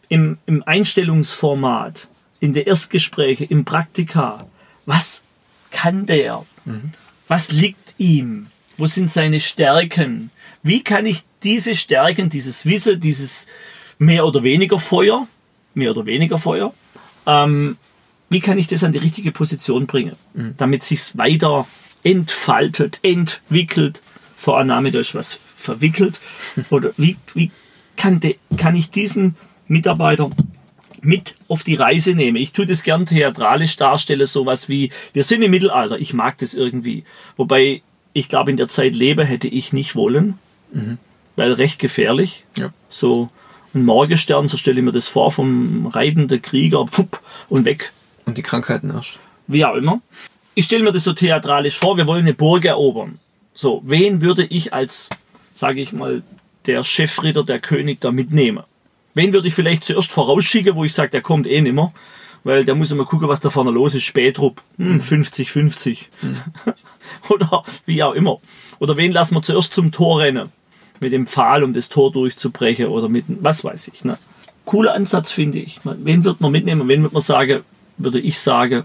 im, 0.08 0.38
im 0.46 0.62
Einstellungsformat, 0.64 2.08
in 2.40 2.52
der 2.52 2.66
Erstgespräche, 2.66 3.44
im 3.44 3.64
Praktika, 3.64 4.46
was 4.86 5.22
kann 5.70 6.06
der? 6.06 6.44
Mhm. 6.64 6.90
Was 7.28 7.52
liegt 7.52 7.94
ihm? 7.98 8.48
Wo 8.76 8.86
sind 8.86 9.10
seine 9.10 9.40
Stärken? 9.40 10.30
Wie 10.62 10.82
kann 10.82 11.06
ich 11.06 11.24
diese 11.42 11.74
Stärken, 11.74 12.30
dieses 12.30 12.66
Wissen, 12.66 13.00
dieses 13.00 13.46
mehr 13.98 14.26
oder 14.26 14.42
weniger 14.42 14.78
Feuer, 14.78 15.26
mehr 15.74 15.90
oder 15.90 16.06
weniger 16.06 16.38
Feuer, 16.38 16.74
ähm, 17.26 17.76
wie 18.28 18.40
kann 18.40 18.58
ich 18.58 18.66
das 18.66 18.82
an 18.82 18.92
die 18.92 18.98
richtige 18.98 19.30
Position 19.30 19.86
bringen, 19.86 20.16
mhm. 20.34 20.54
damit 20.56 20.82
sich's 20.82 21.16
weiter 21.16 21.66
entfaltet, 22.02 22.98
entwickelt. 23.02 24.02
Vorannahme, 24.36 24.90
da 24.90 25.00
ist 25.00 25.14
was 25.14 25.38
verwickelt. 25.56 26.20
Oder 26.70 26.92
wie, 26.96 27.16
wie 27.34 27.50
kann, 27.96 28.20
de, 28.20 28.36
kann 28.56 28.74
ich 28.74 28.90
diesen 28.90 29.36
Mitarbeiter 29.68 30.30
mit 31.00 31.36
auf 31.48 31.62
die 31.64 31.74
Reise 31.74 32.14
nehmen? 32.14 32.36
Ich 32.36 32.52
tue 32.52 32.66
das 32.66 32.82
gern 32.82 33.06
theatralisch 33.06 33.76
darstellen, 33.76 34.26
sowas 34.26 34.68
wie, 34.68 34.90
wir 35.12 35.22
sind 35.22 35.42
im 35.42 35.50
Mittelalter, 35.50 35.98
ich 35.98 36.12
mag 36.12 36.38
das 36.38 36.54
irgendwie. 36.54 37.04
Wobei 37.36 37.82
ich 38.12 38.28
glaube, 38.28 38.50
in 38.50 38.56
der 38.56 38.68
Zeit 38.68 38.94
lebe 38.94 39.24
hätte 39.24 39.48
ich 39.48 39.72
nicht 39.72 39.94
wollen, 39.94 40.38
mhm. 40.72 40.98
weil 41.36 41.52
recht 41.52 41.78
gefährlich. 41.78 42.44
Ja. 42.56 42.72
So 42.88 43.30
ein 43.74 43.84
Morgenstern, 43.84 44.48
so 44.48 44.56
stelle 44.56 44.80
ich 44.80 44.84
mir 44.84 44.92
das 44.92 45.08
vor, 45.08 45.32
vom 45.32 45.86
reitenden 45.86 46.42
Krieger, 46.42 46.86
pfupp, 46.86 47.20
und 47.48 47.64
weg. 47.64 47.92
Und 48.26 48.36
die 48.36 48.42
Krankheiten 48.42 48.90
erst. 48.90 49.18
Wie 49.46 49.64
auch 49.64 49.74
immer. 49.74 50.00
Ich 50.54 50.66
stelle 50.66 50.84
mir 50.84 50.92
das 50.92 51.04
so 51.04 51.12
theatralisch 51.12 51.76
vor, 51.76 51.96
wir 51.96 52.06
wollen 52.06 52.24
eine 52.26 52.34
Burg 52.34 52.64
erobern. 52.64 53.18
So, 53.54 53.82
wen 53.84 54.20
würde 54.20 54.44
ich 54.44 54.74
als, 54.74 55.08
sage 55.52 55.80
ich 55.80 55.92
mal, 55.92 56.22
der 56.66 56.84
Chefritter, 56.84 57.42
der 57.42 57.58
König 57.58 58.00
da 58.00 58.10
mitnehmen? 58.10 58.64
Wen 59.14 59.32
würde 59.32 59.48
ich 59.48 59.54
vielleicht 59.54 59.84
zuerst 59.84 60.10
vorausschicken, 60.10 60.74
wo 60.74 60.84
ich 60.84 60.94
sage, 60.94 61.10
der 61.10 61.22
kommt 61.22 61.46
eh 61.46 61.60
nimmer, 61.60 61.92
weil 62.44 62.64
der 62.64 62.74
muss 62.74 62.90
immer 62.90 63.04
gucken, 63.04 63.28
was 63.28 63.40
da 63.40 63.50
vorne 63.50 63.70
los 63.70 63.94
ist. 63.94 64.04
Spätrupp, 64.04 64.62
hm, 64.76 65.00
50-50. 65.00 66.06
Mhm. 66.20 66.36
oder 67.30 67.62
wie 67.86 68.02
auch 68.02 68.14
immer. 68.14 68.38
Oder 68.78 68.96
wen 68.96 69.12
lassen 69.12 69.34
wir 69.34 69.42
zuerst 69.42 69.72
zum 69.72 69.90
Tor 69.90 70.20
rennen? 70.20 70.50
Mit 71.00 71.12
dem 71.12 71.26
Pfahl, 71.26 71.64
um 71.64 71.72
das 71.72 71.88
Tor 71.88 72.12
durchzubrechen 72.12 72.86
oder 72.86 73.08
mit, 73.08 73.24
was 73.28 73.64
weiß 73.64 73.88
ich. 73.88 74.04
Ne? 74.04 74.18
Cooler 74.64 74.94
Ansatz, 74.94 75.32
finde 75.32 75.58
ich. 75.58 75.80
Wen 75.84 76.24
wird 76.24 76.40
man 76.40 76.52
mitnehmen? 76.52 76.88
Wen 76.88 77.02
wird 77.02 77.12
man 77.12 77.22
sagen, 77.22 77.62
würde 77.98 78.20
ich 78.20 78.38
sagen, 78.38 78.84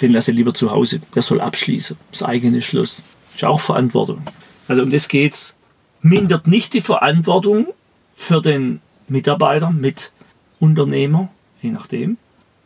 den 0.00 0.12
lasse 0.12 0.30
ich 0.30 0.36
lieber 0.36 0.54
zu 0.54 0.70
Hause. 0.70 1.00
Der 1.14 1.22
soll 1.22 1.40
abschließen. 1.40 1.96
Das 2.10 2.22
eigene 2.22 2.62
Schluss. 2.62 3.04
Ist 3.34 3.44
auch 3.44 3.60
Verantwortung. 3.60 4.22
Also 4.68 4.82
um 4.82 4.90
das 4.90 5.08
geht's. 5.08 5.54
Mindert 6.02 6.46
nicht 6.46 6.72
die 6.74 6.80
Verantwortung 6.80 7.68
für 8.14 8.40
den 8.40 8.80
Mitarbeiter, 9.08 9.70
mit 9.70 10.12
Unternehmer, 10.58 11.30
je 11.62 11.70
nachdem, 11.70 12.16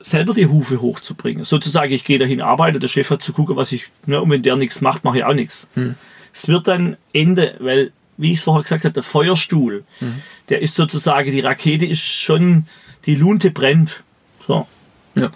selber 0.00 0.34
die 0.34 0.46
Hufe 0.46 0.80
hochzubringen. 0.80 1.44
Sozusagen, 1.44 1.92
ich 1.92 2.04
gehe 2.04 2.18
dahin, 2.18 2.40
arbeite, 2.40 2.78
der 2.78 2.88
Chef 2.88 3.10
hat 3.10 3.22
zu 3.22 3.32
gucken, 3.32 3.56
was 3.56 3.72
ich, 3.72 3.86
ne, 4.06 4.20
und 4.20 4.30
wenn 4.30 4.42
der 4.42 4.56
nichts 4.56 4.80
macht, 4.80 5.04
mache 5.04 5.18
ich 5.18 5.24
auch 5.24 5.34
nichts. 5.34 5.68
Hm. 5.74 5.94
Es 6.32 6.48
wird 6.48 6.68
dann 6.68 6.96
Ende, 7.12 7.56
weil, 7.60 7.92
wie 8.16 8.32
ich 8.32 8.38
es 8.38 8.44
vorher 8.44 8.62
gesagt 8.62 8.84
habe, 8.84 8.92
der 8.92 9.02
Feuerstuhl, 9.02 9.84
hm. 9.98 10.22
der 10.48 10.62
ist 10.62 10.74
sozusagen, 10.74 11.30
die 11.30 11.40
Rakete 11.40 11.86
ist 11.86 12.00
schon, 12.00 12.66
die 13.06 13.14
Lunte 13.14 13.50
brennt. 13.50 14.02
So. 14.46 14.66
Ja. 15.16 15.30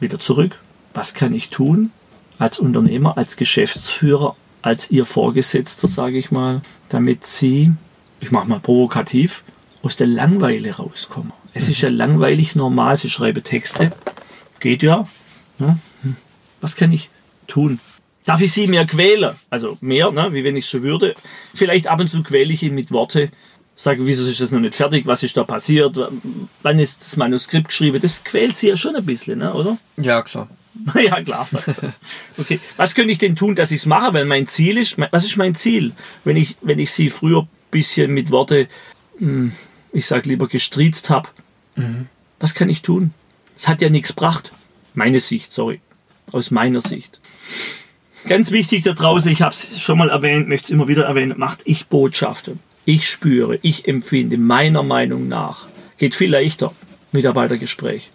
Wieder 0.00 0.18
zurück. 0.18 0.58
Was 0.98 1.14
kann 1.14 1.32
ich 1.32 1.48
tun 1.48 1.92
als 2.40 2.58
Unternehmer, 2.58 3.16
als 3.16 3.36
Geschäftsführer, 3.36 4.34
als 4.62 4.90
Ihr 4.90 5.04
Vorgesetzter, 5.04 5.86
sage 5.86 6.18
ich 6.18 6.32
mal, 6.32 6.60
damit 6.88 7.24
Sie, 7.24 7.70
ich 8.18 8.32
mache 8.32 8.48
mal 8.48 8.58
provokativ, 8.58 9.44
aus 9.82 9.94
der 9.94 10.08
Langweile 10.08 10.74
rauskommen. 10.74 11.32
Es 11.54 11.68
ist 11.68 11.82
ja 11.82 11.88
langweilig 11.88 12.56
normal, 12.56 12.96
sie 12.98 13.10
schreibe 13.10 13.44
Texte. 13.44 13.92
Geht 14.58 14.82
ja. 14.82 15.06
Ne? 15.60 15.78
Was 16.60 16.74
kann 16.74 16.90
ich 16.90 17.10
tun? 17.46 17.78
Darf 18.24 18.40
ich 18.40 18.50
sie 18.50 18.66
mehr 18.66 18.84
quälen? 18.84 19.36
Also 19.50 19.78
mehr, 19.80 20.10
ne? 20.10 20.32
wie 20.32 20.42
wenn 20.42 20.56
ich 20.56 20.64
es 20.64 20.70
so 20.72 20.82
würde. 20.82 21.14
Vielleicht 21.54 21.86
ab 21.86 22.00
und 22.00 22.10
zu 22.10 22.24
quäle 22.24 22.52
ich 22.52 22.64
ihn 22.64 22.74
mit 22.74 22.90
Worte. 22.90 23.30
Sage, 23.76 24.04
wieso 24.04 24.28
ist 24.28 24.40
das 24.40 24.50
noch 24.50 24.58
nicht 24.58 24.74
fertig? 24.74 25.06
Was 25.06 25.22
ist 25.22 25.36
da 25.36 25.44
passiert? 25.44 25.96
Wann 26.62 26.78
ist 26.80 27.02
das 27.02 27.16
Manuskript 27.16 27.68
geschrieben? 27.68 28.00
Das 28.02 28.24
quält 28.24 28.56
sie 28.56 28.66
ja 28.66 28.76
schon 28.76 28.96
ein 28.96 29.06
bisschen, 29.06 29.38
ne? 29.38 29.54
oder? 29.54 29.78
Ja, 29.96 30.22
klar. 30.22 30.48
ja, 30.94 31.22
klar. 31.22 31.48
Okay. 32.36 32.60
Was 32.76 32.94
könnte 32.94 33.12
ich 33.12 33.18
denn 33.18 33.36
tun, 33.36 33.54
dass 33.54 33.70
ich 33.70 33.80
es 33.80 33.86
mache? 33.86 34.14
Weil 34.14 34.24
mein 34.24 34.46
Ziel 34.46 34.78
ist, 34.78 34.96
was 35.10 35.24
ist 35.24 35.36
mein 35.36 35.54
Ziel? 35.54 35.92
Wenn 36.24 36.36
ich, 36.36 36.56
wenn 36.62 36.78
ich 36.78 36.92
sie 36.92 37.10
früher 37.10 37.42
ein 37.42 37.48
bisschen 37.70 38.12
mit 38.12 38.30
Worte, 38.30 38.68
hm, 39.18 39.52
ich 39.92 40.06
sage 40.06 40.28
lieber 40.28 40.48
gestriezt 40.48 41.10
habe, 41.10 41.28
Mhm. 41.78 42.08
Was 42.40 42.54
kann 42.54 42.68
ich 42.68 42.82
tun? 42.82 43.12
Es 43.56 43.68
hat 43.68 43.80
ja 43.80 43.88
nichts 43.88 44.10
gebracht. 44.10 44.52
Meine 44.94 45.20
Sicht, 45.20 45.52
sorry. 45.52 45.80
Aus 46.32 46.50
meiner 46.50 46.80
Sicht. 46.80 47.20
Ganz 48.26 48.50
wichtig 48.50 48.84
da 48.84 48.92
draußen, 48.92 49.32
ich 49.32 49.42
habe 49.42 49.54
es 49.54 49.80
schon 49.80 49.98
mal 49.98 50.10
erwähnt, 50.10 50.48
möchte 50.48 50.66
es 50.66 50.70
immer 50.70 50.88
wieder 50.88 51.04
erwähnen, 51.04 51.38
macht 51.38 51.60
ich 51.64 51.86
Botschaften. 51.86 52.58
Ich 52.84 53.08
spüre, 53.08 53.58
ich 53.62 53.86
empfinde, 53.86 54.36
meiner 54.38 54.82
Meinung 54.82 55.28
nach. 55.28 55.66
Geht 55.98 56.14
viel 56.14 56.30
leichter. 56.30 56.74
Mitarbeitergespräch. 57.12 58.10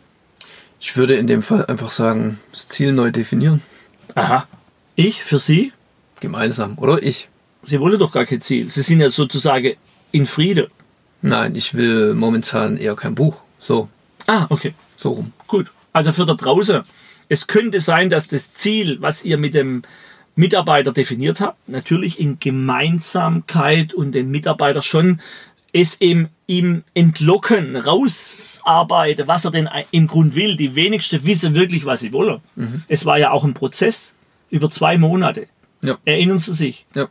Ich 0.86 0.98
würde 0.98 1.16
in 1.16 1.28
dem 1.28 1.42
Fall 1.42 1.66
einfach 1.68 1.92
sagen, 1.92 2.42
das 2.52 2.68
Ziel 2.68 2.92
neu 2.92 3.10
definieren. 3.10 3.62
Aha. 4.16 4.46
Ich 4.96 5.24
für 5.24 5.40
Sie? 5.40 5.72
Gemeinsam, 6.20 6.78
oder 6.78 7.02
ich? 7.02 7.30
Sie 7.64 7.80
wollen 7.80 7.98
doch 7.98 8.12
gar 8.12 8.26
kein 8.26 8.42
Ziel. 8.42 8.70
Sie 8.70 8.82
sind 8.82 9.00
ja 9.00 9.10
sozusagen 9.10 9.78
in 10.12 10.26
Friede. 10.26 10.68
Nein, 11.22 11.56
ich 11.56 11.74
will 11.74 12.14
momentan 12.16 12.76
eher 12.76 12.98
kein 12.98 13.16
Buch. 13.16 13.44
So. 13.60 13.88
Ah, 14.28 14.46
okay. 14.50 14.76
So 14.98 15.12
rum. 15.12 15.32
Gut. 15.48 15.72
Also 15.94 16.12
für 16.12 16.26
da 16.26 16.34
draußen. 16.34 16.82
Es 17.30 17.48
könnte 17.48 17.80
sein, 17.80 18.10
dass 18.10 18.28
das 18.28 18.54
Ziel, 18.54 18.98
was 19.00 19.24
ihr 19.24 19.38
mit 19.38 19.56
dem 19.56 19.84
Mitarbeiter 20.36 20.92
definiert 20.92 21.40
habt, 21.40 21.70
natürlich 21.70 22.20
in 22.20 22.40
Gemeinsamkeit 22.40 23.94
und 23.94 24.12
den 24.12 24.30
Mitarbeiter 24.30 24.82
schon 24.82 25.22
es 25.74 26.00
eben 26.00 26.30
ihm 26.48 26.84
entlocken, 26.94 27.76
rausarbeiten, 27.76 29.28
was 29.28 29.44
er 29.44 29.52
denn 29.52 29.70
im 29.92 30.08
Grund 30.08 30.36
will. 30.36 30.56
Die 30.56 30.76
wenigsten 30.76 31.26
wissen 31.26 31.56
wirklich, 31.56 31.86
was 31.86 32.02
sie 32.02 32.14
wollen. 32.14 32.42
Mhm. 32.56 32.84
Es 32.88 33.06
war 33.06 33.18
ja 33.18 33.32
auch 33.32 33.44
ein 33.44 33.56
Prozess 33.56 34.16
über 34.50 34.70
zwei 34.70 34.98
Monate. 34.98 35.48
Ja. 35.84 35.98
Erinnern 36.06 36.38
Sie 36.38 36.54
sich? 36.54 36.86
Ja. 36.96 37.08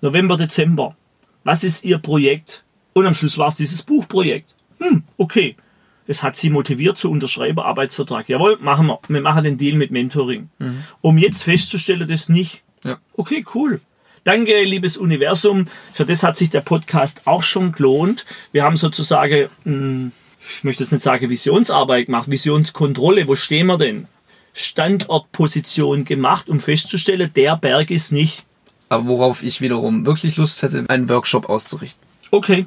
November, 0.00 0.36
Dezember. 0.36 0.96
Was 1.42 1.64
ist 1.64 1.84
Ihr 1.84 1.98
Projekt? 1.98 2.62
Und 2.94 3.06
am 3.06 3.14
Schluss 3.14 3.36
war 3.36 3.48
es 3.48 3.56
dieses 3.56 3.82
Buchprojekt. 3.82 4.54
Hm, 4.78 5.02
okay. 5.18 5.56
Es 6.06 6.22
hat 6.22 6.36
sie 6.36 6.50
motiviert 6.50 6.98
zu 6.98 7.10
unterschreiben, 7.10 7.58
Arbeitsvertrag. 7.58 8.28
Jawohl, 8.28 8.58
machen 8.60 8.86
wir. 8.86 9.00
Wir 9.08 9.22
machen 9.22 9.42
den 9.42 9.56
Deal 9.58 9.76
mit 9.76 9.90
Mentoring. 9.90 10.50
Mhm. 10.58 10.84
Um 11.00 11.18
jetzt 11.18 11.42
festzustellen, 11.42 12.06
das 12.08 12.28
nicht. 12.28 12.62
Ja. 12.84 12.98
Okay, 13.14 13.44
cool. 13.54 13.80
Danke, 14.24 14.64
liebes 14.64 14.96
Universum. 14.96 15.66
Für 15.92 16.06
das 16.06 16.22
hat 16.22 16.36
sich 16.36 16.48
der 16.48 16.62
Podcast 16.62 17.22
auch 17.26 17.42
schon 17.42 17.72
gelohnt. 17.72 18.24
Wir 18.52 18.64
haben 18.64 18.78
sozusagen, 18.78 19.50
hm, 19.64 20.12
ich 20.56 20.64
möchte 20.64 20.82
jetzt 20.82 20.92
nicht 20.92 21.02
sagen 21.02 21.28
Visionsarbeit 21.28 22.06
gemacht, 22.06 22.30
Visionskontrolle. 22.30 23.28
Wo 23.28 23.34
stehen 23.34 23.66
wir 23.66 23.76
denn? 23.76 24.08
Standortposition 24.54 26.06
gemacht, 26.06 26.48
um 26.48 26.60
festzustellen, 26.60 27.30
der 27.36 27.56
Berg 27.56 27.90
ist 27.90 28.12
nicht. 28.12 28.44
Aber 28.88 29.06
worauf 29.08 29.42
ich 29.42 29.60
wiederum 29.60 30.06
wirklich 30.06 30.36
Lust 30.36 30.62
hätte, 30.62 30.86
einen 30.88 31.10
Workshop 31.10 31.50
auszurichten. 31.50 32.00
Okay. 32.30 32.66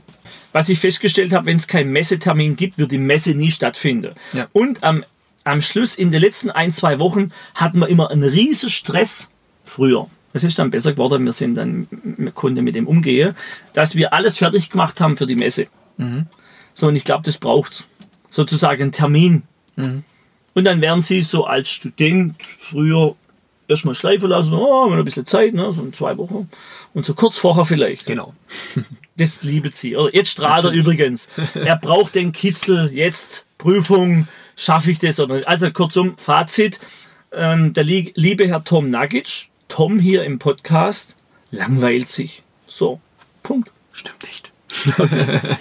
Was 0.52 0.70
ich 0.70 0.80
festgestellt 0.80 1.34
habe, 1.34 1.48
wenn 1.48 1.58
es 1.58 1.68
keinen 1.68 1.92
Messetermin 1.92 2.56
gibt, 2.56 2.78
wird 2.78 2.92
die 2.92 3.00
Messe 3.00 3.32
nie 3.32 3.52
stattfinden. 3.52 4.14
Ja. 4.32 4.48
Und 4.54 4.84
am, 4.84 5.04
am 5.44 5.64
Schluss, 5.64 5.96
in 5.96 6.12
den 6.12 6.22
letzten 6.22 6.52
ein, 6.52 6.72
zwei 6.72 7.00
Wochen, 7.00 7.32
hatten 7.56 7.80
wir 7.80 7.88
immer 7.88 8.12
einen 8.12 8.24
riesen 8.24 8.70
Stress 8.70 9.30
früher. 9.66 10.08
Es 10.34 10.44
ist 10.44 10.60
dann 10.60 10.72
besser 10.72 10.92
geworden, 10.92 11.26
wir 11.26 11.34
sind 11.34 11.56
dann, 11.56 11.88
wir 11.90 12.32
konnten 12.32 12.64
mit 12.64 12.76
dem 12.76 12.88
umgehen, 12.88 13.36
dass 13.74 13.96
wir 13.96 14.14
alles 14.14 14.38
fertig 14.38 14.70
gemacht 14.70 15.00
haben 15.02 15.18
für 15.18 15.26
die 15.26 15.36
Messe. 15.36 15.68
Mhm. 15.98 16.28
So, 16.74 16.88
und 16.88 16.96
ich 16.96 17.06
glaube, 17.06 17.24
das 17.24 17.38
braucht 17.38 17.88
sozusagen 18.30 18.82
einen 18.82 18.92
Termin. 18.92 19.44
Mhm. 19.76 20.04
Und 20.54 20.66
dann 20.66 20.82
werden 20.82 21.02
sie 21.02 21.22
so 21.22 21.46
als 21.46 21.70
Student 21.70 22.36
früher 22.58 23.16
erstmal 23.68 23.96
schleifen 23.96 24.30
lassen, 24.30 24.54
oh, 24.54 24.84
haben 24.84 24.92
wir 24.92 24.96
noch 24.96 25.04
ein 25.04 25.06
bisschen 25.06 25.26
Zeit, 25.26 25.54
ne, 25.54 25.72
so 25.74 25.82
in 25.82 25.94
zwei 25.94 26.18
Wochen. 26.18 26.50
Und 26.94 27.06
so 27.06 27.14
kurz 27.14 27.38
vorher 27.38 27.66
vielleicht. 27.66 28.06
Genau. 28.06 28.34
Das 29.20 29.42
liebet 29.42 29.74
sie. 29.74 29.98
Oder 29.98 30.14
jetzt 30.14 30.30
strahlt 30.30 30.64
er 30.64 30.72
übrigens. 30.72 31.28
Er 31.56 31.76
braucht 31.76 32.14
den 32.14 32.32
Kitzel, 32.32 32.92
jetzt 32.94 33.48
Prüfung, 33.58 34.28
schaffe 34.56 34.92
ich 34.92 35.00
das 35.00 35.20
oder 35.20 35.38
nicht. 35.38 35.48
Also 35.48 35.72
kurzum, 35.72 36.16
Fazit. 36.20 36.80
Ähm, 37.32 37.74
der 37.74 37.84
liebe 37.84 38.48
Herr 38.48 38.64
Tom 38.64 38.92
Nagic, 38.92 39.48
Tom 39.68 40.00
hier 40.00 40.24
im 40.24 40.40
Podcast, 40.40 41.16
langweilt 41.52 42.10
sich. 42.10 42.44
So, 42.66 43.00
Punkt. 43.44 43.72
Stimmt 43.92 44.24
nicht. 44.24 44.52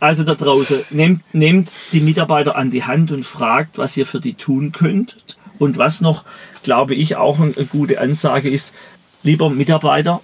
Also 0.00 0.24
da 0.24 0.34
draußen, 0.34 0.80
nehmt, 0.88 1.22
nehmt 1.34 1.74
die 1.92 2.00
Mitarbeiter 2.00 2.56
an 2.56 2.70
die 2.70 2.84
Hand 2.84 3.12
und 3.12 3.24
fragt, 3.24 3.76
was 3.76 3.98
ihr 3.98 4.06
für 4.06 4.18
die 4.18 4.32
tun 4.32 4.72
könnt. 4.72 5.36
Und 5.58 5.76
was 5.76 6.00
noch, 6.00 6.24
glaube 6.62 6.94
ich, 6.94 7.16
auch 7.16 7.38
eine 7.38 7.52
gute 7.66 8.00
Ansage 8.00 8.48
ist, 8.48 8.74
lieber 9.22 9.50
Mitarbeiter, 9.50 10.22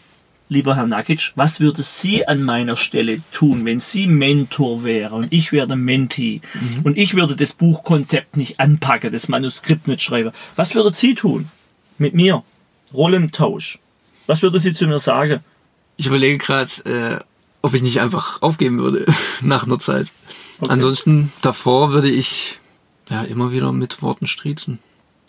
lieber 0.49 0.77
Herr 0.77 0.87
Nakic, 0.87 1.33
was 1.35 1.61
würde 1.61 1.83
Sie 1.83 2.27
an 2.27 2.43
meiner 2.43 2.79
Stelle 2.79 3.21
tun, 3.33 3.67
wenn 3.67 3.79
Sie 3.79 4.07
Mentor 4.07 4.83
wäre 4.83 5.15
und 5.15 5.31
ich 5.31 5.53
wäre 5.53 5.77
Mentee 5.77 6.41
mhm. 6.55 6.83
und 6.85 6.97
ich 6.97 7.13
würde 7.13 7.37
das 7.37 7.53
Buchkonzept 7.53 8.39
nicht 8.39 8.59
anpacken, 8.59 9.13
das 9.13 9.29
Manuskript 9.29 9.89
nicht 9.89 10.01
schreiben? 10.01 10.31
Was 10.57 10.75
würde 10.75 10.95
Sie 10.95 11.15
tun 11.15 11.51
mit 11.99 12.15
mir? 12.15 12.43
Rollentausch. 12.93 13.79
Was 14.27 14.43
würde 14.43 14.59
sie 14.59 14.75
zu 14.75 14.87
mir 14.87 14.99
sagen? 14.99 15.41
Ich 15.97 16.07
überlege 16.07 16.39
gerade, 16.39 16.71
äh, 16.85 17.25
ob 17.63 17.75
ich 17.75 17.83
nicht 17.83 18.01
einfach 18.01 18.43
aufgeben 18.43 18.79
würde 18.79 19.07
nach 19.41 19.65
einer 19.65 19.79
Zeit. 19.79 20.09
Okay. 20.61 20.73
Ansonsten 20.73 21.33
davor 21.43 21.93
würde 21.93 22.11
ich 22.11 22.59
ja 23.11 23.23
immer 23.23 23.53
wieder 23.53 23.73
mit 23.73 24.03
Worten 24.03 24.27
striezen. 24.27 24.79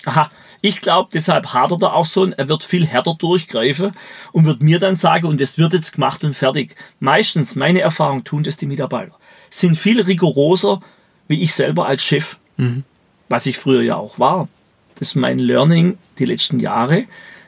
Aha, 0.05 0.31
ich 0.61 0.81
glaube, 0.81 1.09
deshalb 1.13 1.53
hadert 1.53 1.81
er 1.81 1.93
auch 1.93 2.05
so. 2.05 2.25
Er 2.25 2.47
wird 2.47 2.63
viel 2.63 2.85
härter 2.85 3.15
durchgreifen 3.15 3.93
und 4.31 4.45
wird 4.45 4.61
mir 4.61 4.79
dann 4.79 4.95
sagen, 4.95 5.27
und 5.27 5.41
es 5.41 5.57
wird 5.57 5.73
jetzt 5.73 5.93
gemacht 5.93 6.23
und 6.23 6.33
fertig. 6.33 6.75
Meistens, 6.99 7.55
meine 7.55 7.81
Erfahrung, 7.81 8.23
tun 8.23 8.43
das 8.43 8.57
die 8.57 8.67
Mitarbeiter. 8.67 9.15
Sind 9.49 9.77
viel 9.77 10.01
rigoroser 10.01 10.79
wie 11.27 11.41
ich 11.41 11.53
selber 11.53 11.87
als 11.87 12.03
Chef, 12.03 12.37
mhm. 12.57 12.83
was 13.29 13.45
ich 13.45 13.57
früher 13.57 13.81
ja 13.81 13.95
auch 13.97 14.19
war. 14.19 14.47
Das 14.95 15.09
ist 15.09 15.15
mein 15.15 15.39
Learning 15.39 15.97
die 16.19 16.25
letzten 16.25 16.59
Jahre. 16.59 17.05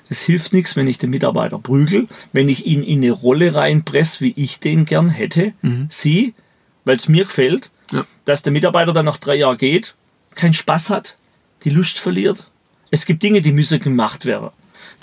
Es 0.10 0.24
hilft 0.24 0.54
nichts, 0.54 0.76
wenn 0.76 0.88
ich 0.88 0.98
den 0.98 1.12
Mitarbeiter 1.12 1.60
prügel, 1.60 2.08
wenn 2.34 2.50
ich 2.50 2.66
ihn 2.66 2.84
in 2.84 3.04
eine 3.04 3.12
Rolle 3.12 3.54
reinpresse, 3.54 4.22
wie 4.22 4.34
ich 4.36 4.60
den 4.60 4.86
gern 4.86 5.10
hätte. 5.10 5.54
Mhm. 5.62 5.88
Sie, 5.90 6.34
weil 6.84 6.98
es 6.98 7.08
mir 7.08 7.26
gefällt, 7.26 7.70
ja. 7.92 8.06
dass 8.26 8.42
der 8.42 8.52
Mitarbeiter 8.52 8.92
dann 8.92 9.06
nach 9.06 9.18
drei 9.18 9.36
Jahren 9.36 9.58
geht, 9.58 9.96
keinen 10.36 10.54
Spaß 10.54 10.90
hat, 10.90 11.16
die 11.64 11.70
Lust 11.70 12.00
verliert. 12.00 12.46
Es 12.92 13.06
gibt 13.06 13.22
Dinge, 13.22 13.42
die 13.42 13.52
müssen 13.52 13.80
gemacht 13.80 14.26
werden. 14.26 14.50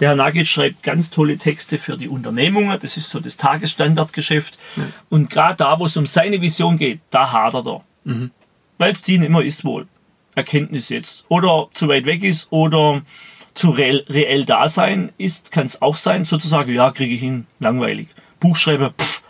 Der 0.00 0.10
Herr 0.10 0.16
Nagel 0.16 0.44
schreibt 0.44 0.82
ganz 0.82 1.10
tolle 1.10 1.38
Texte 1.38 1.78
für 1.78 1.96
die 1.96 2.08
Unternehmungen. 2.08 2.78
Das 2.80 2.96
ist 2.96 3.08
so 3.08 3.20
das 3.20 3.36
Tagesstandardgeschäft. 3.36 4.58
Ja. 4.76 4.82
Und 5.08 5.30
gerade 5.30 5.56
da, 5.56 5.78
wo 5.78 5.86
es 5.86 5.96
um 5.96 6.04
seine 6.04 6.40
Vision 6.40 6.76
geht, 6.76 7.00
da 7.10 7.32
hadert 7.32 7.66
er. 7.66 7.84
Mhm. 8.04 8.30
Weil 8.78 8.92
es 8.92 9.02
denen 9.02 9.24
immer 9.24 9.42
ist 9.42 9.64
wohl. 9.64 9.86
Erkenntnis 10.34 10.90
jetzt. 10.90 11.24
Oder 11.28 11.68
zu 11.72 11.88
weit 11.88 12.04
weg 12.04 12.22
ist 12.22 12.48
oder 12.50 13.02
zu 13.56 13.70
reell, 13.70 14.04
reell 14.08 14.44
da 14.44 14.68
sein 14.68 15.10
ist, 15.18 15.50
kann 15.50 15.66
es 15.66 15.82
auch 15.82 15.96
sein, 15.96 16.24
sozusagen, 16.24 16.72
ja, 16.72 16.90
kriege 16.92 17.14
ich 17.14 17.20
hin, 17.20 17.46
langweilig. 17.58 18.08
Buchschreiber, 18.38 18.94
pff, 18.96 19.22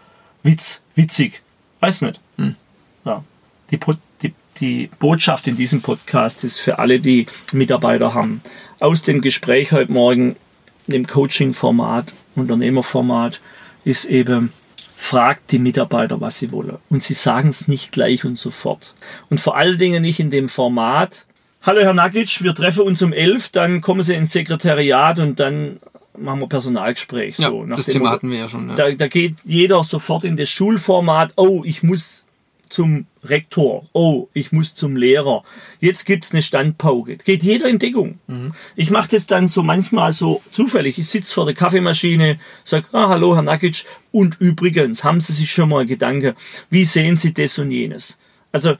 Witz, 0.42 0.80
witzig, 0.94 1.42
weiß 1.80 2.02
nicht. 2.02 2.20
Hm. 2.36 2.56
Ja. 3.04 3.24
Die, 3.70 3.78
die, 4.22 4.34
die 4.60 4.90
Botschaft 4.98 5.46
in 5.46 5.56
diesem 5.56 5.80
Podcast 5.80 6.44
ist 6.44 6.58
für 6.58 6.78
alle, 6.78 7.00
die 7.00 7.26
Mitarbeiter 7.52 8.14
haben. 8.14 8.42
Aus 8.80 9.02
dem 9.02 9.20
Gespräch 9.20 9.72
heute 9.72 9.92
Morgen, 9.92 10.36
dem 10.86 11.06
Coaching-Format, 11.06 12.12
Unternehmerformat, 12.34 13.40
ist 13.84 14.04
eben, 14.04 14.52
fragt 14.96 15.52
die 15.52 15.58
Mitarbeiter, 15.58 16.20
was 16.20 16.38
sie 16.38 16.50
wollen. 16.50 16.78
Und 16.90 17.02
sie 17.02 17.14
sagen 17.14 17.48
es 17.50 17.68
nicht 17.68 17.92
gleich 17.92 18.24
und 18.24 18.38
sofort. 18.38 18.94
Und 19.30 19.40
vor 19.40 19.56
allen 19.56 19.78
Dingen 19.78 20.02
nicht 20.02 20.18
in 20.18 20.30
dem 20.30 20.48
Format, 20.48 21.26
Hallo 21.62 21.80
Herr 21.80 21.94
Nagic, 21.94 22.42
wir 22.42 22.54
treffen 22.54 22.82
uns 22.82 23.02
um 23.02 23.12
elf, 23.12 23.48
dann 23.48 23.80
kommen 23.80 24.02
Sie 24.02 24.14
ins 24.14 24.32
Sekretariat 24.32 25.18
und 25.18 25.40
dann 25.40 25.80
machen 26.16 26.40
wir 26.40 26.48
Personalgespräch. 26.48 27.36
So, 27.36 27.64
ja, 27.64 27.76
das 27.76 27.86
Thema 27.86 28.10
hatten 28.10 28.30
wir 28.30 28.38
ja 28.38 28.48
schon. 28.48 28.68
Ja. 28.68 28.76
Da, 28.76 28.90
da 28.92 29.08
geht 29.08 29.36
jeder 29.44 29.82
sofort 29.84 30.24
in 30.24 30.36
das 30.36 30.48
Schulformat, 30.48 31.32
oh, 31.36 31.62
ich 31.64 31.82
muss 31.82 32.24
zum 32.68 33.06
Rektor, 33.22 33.86
oh, 33.92 34.28
ich 34.32 34.52
muss 34.52 34.74
zum 34.74 34.96
Lehrer. 34.96 35.44
Jetzt 35.80 36.04
gibt's 36.04 36.32
eine 36.32 36.42
Standpauke. 36.42 37.16
Geht 37.16 37.42
jeder 37.42 37.68
in 37.68 37.78
Deckung. 37.78 38.18
Mhm. 38.26 38.54
Ich 38.74 38.90
mache 38.90 39.08
das 39.10 39.26
dann 39.26 39.48
so 39.48 39.62
manchmal 39.62 40.12
so 40.12 40.42
zufällig. 40.52 40.98
Ich 40.98 41.08
sitze 41.08 41.32
vor 41.32 41.44
der 41.44 41.54
Kaffeemaschine, 41.54 42.38
sag, 42.64 42.92
ah, 42.92 43.08
hallo 43.08 43.34
Herr 43.34 43.42
Nagic. 43.42 43.84
Und 44.12 44.40
übrigens, 44.40 45.04
haben 45.04 45.20
Sie 45.20 45.32
sich 45.32 45.50
schon 45.50 45.68
mal 45.68 45.86
Gedanken, 45.86 46.34
wie 46.70 46.84
sehen 46.84 47.16
Sie 47.16 47.32
das 47.32 47.58
und 47.58 47.70
jenes? 47.70 48.18
Also 48.52 48.76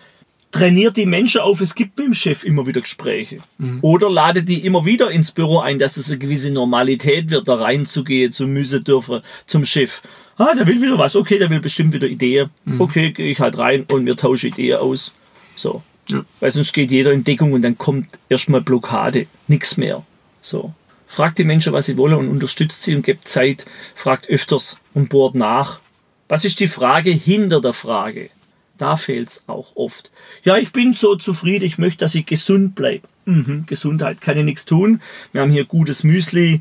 trainiert 0.57 0.97
die 0.97 1.07
Menschen 1.07 1.43
auf, 1.43 1.61
es 1.61 1.75
gibt 1.75 1.99
mit 1.99 2.07
dem 2.07 2.15
Chef 2.15 2.43
immer 2.43 2.67
wieder 2.67 2.81
Gespräche. 2.81 3.39
Mhm. 3.59 3.79
Oder 3.83 4.11
ladet 4.11 4.49
die 4.49 4.65
immer 4.65 4.87
wieder 4.87 5.11
ins 5.11 5.31
Büro 5.31 5.59
ein, 5.59 5.79
dass 5.79 5.97
es 5.97 6.09
eine 6.09 6.19
gewisse 6.19 6.51
Normalität 6.51 7.31
wird, 7.31 7.47
da 7.47 7.57
reinzugehen, 7.57 8.33
zu 8.33 8.47
müssen 8.47 8.83
dürfen, 8.83 9.21
zum 9.47 9.65
Chef. 9.67 10.01
Ah, 10.39 10.55
der 10.55 10.67
will 10.67 10.81
wieder 10.81 10.99
was, 10.99 11.15
okay, 11.15 11.39
der 11.39 11.51
will 11.51 11.61
bestimmt 11.61 11.93
wieder 11.93 12.07
Ideen. 12.07 12.51
Mhm. 12.65 12.81
Okay, 12.81 13.11
gehe 13.11 13.31
ich 13.31 13.41
halt 13.41 13.59
rein 13.59 13.85
und 13.93 14.07
wir 14.07 14.17
tauschen 14.17 14.49
Ideen 14.49 14.79
aus. 14.79 15.13
So. 15.57 15.83
Ja. 16.09 16.25
Weil 16.41 16.51
sonst 16.51 16.73
geht 16.73 16.91
jeder 16.91 17.13
in 17.13 17.25
Deckung 17.25 17.53
und 17.53 17.63
dann 17.63 17.77
kommt 17.77 18.07
erstmal 18.29 18.61
Blockade, 18.63 19.27
nichts 19.49 19.77
mehr. 19.77 20.05
So. 20.41 20.73
Fragt 21.07 21.39
die 21.39 21.45
Menschen, 21.45 21.73
was 21.73 21.87
sie 21.87 21.97
wollen 21.97 22.15
und 22.15 22.29
unterstützt 22.29 22.83
sie 22.83 22.95
und 22.95 23.03
gibt 23.03 23.29
Zeit, 23.29 23.67
fragt 23.95 24.29
öfters 24.29 24.77
und 24.95 25.09
bohrt 25.11 25.35
nach. 25.35 25.81
Was 26.29 26.45
ist 26.45 26.61
die 26.61 26.69
Frage 26.69 27.11
hinter 27.11 27.61
der 27.61 27.73
Frage? 27.73 28.31
Da 28.79 28.97
fehlt's 28.97 29.43
auch 29.47 29.75
oft. 29.75 30.11
Ja, 30.45 30.57
ich 30.57 30.73
bin 30.73 30.95
so 30.95 31.17
zufrieden, 31.17 31.65
ich 31.65 31.79
möchte, 31.79 32.05
dass 32.05 32.15
ich 32.15 32.27
gesund 32.27 32.75
bleibe. 32.75 33.09
Mhm, 33.25 33.65
Gesundheit 33.67 34.21
kann 34.21 34.37
ich 34.37 34.45
nichts 34.45 34.65
tun. 34.65 35.01
Wir 35.33 35.41
haben 35.41 35.51
hier 35.51 35.65
gutes 35.65 36.05
Müsli. 36.05 36.61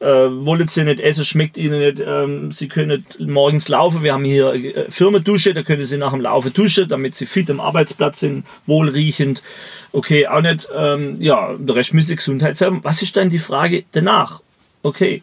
Äh, 0.00 0.06
wollen 0.06 0.66
Sie 0.66 0.82
nicht 0.82 0.98
essen, 0.98 1.24
schmeckt 1.24 1.56
Ihnen 1.56 1.78
nicht. 1.78 2.02
Ähm, 2.04 2.50
Sie 2.50 2.66
können 2.66 3.06
morgens 3.20 3.68
laufen. 3.68 4.02
Wir 4.02 4.14
haben 4.14 4.24
hier 4.24 4.52
äh, 4.52 4.90
Firmendusche, 4.90 5.54
da 5.54 5.62
können 5.62 5.84
Sie 5.84 5.96
nach 5.96 6.10
dem 6.10 6.20
Laufen 6.20 6.52
duschen, 6.52 6.88
damit 6.88 7.14
Sie 7.14 7.26
fit 7.26 7.48
am 7.48 7.60
Arbeitsplatz 7.60 8.18
sind, 8.18 8.44
wohlriechend. 8.66 9.44
Okay, 9.92 10.26
auch 10.26 10.40
nicht. 10.40 10.68
Ähm, 10.74 11.20
ja, 11.20 11.54
der 11.56 11.76
Rest 11.76 11.94
müsste 11.94 12.16
Gesundheit 12.16 12.56
sein. 12.56 12.80
Was 12.82 13.00
ist 13.00 13.16
dann 13.16 13.30
die 13.30 13.38
Frage 13.38 13.84
danach? 13.92 14.42
Okay. 14.82 15.22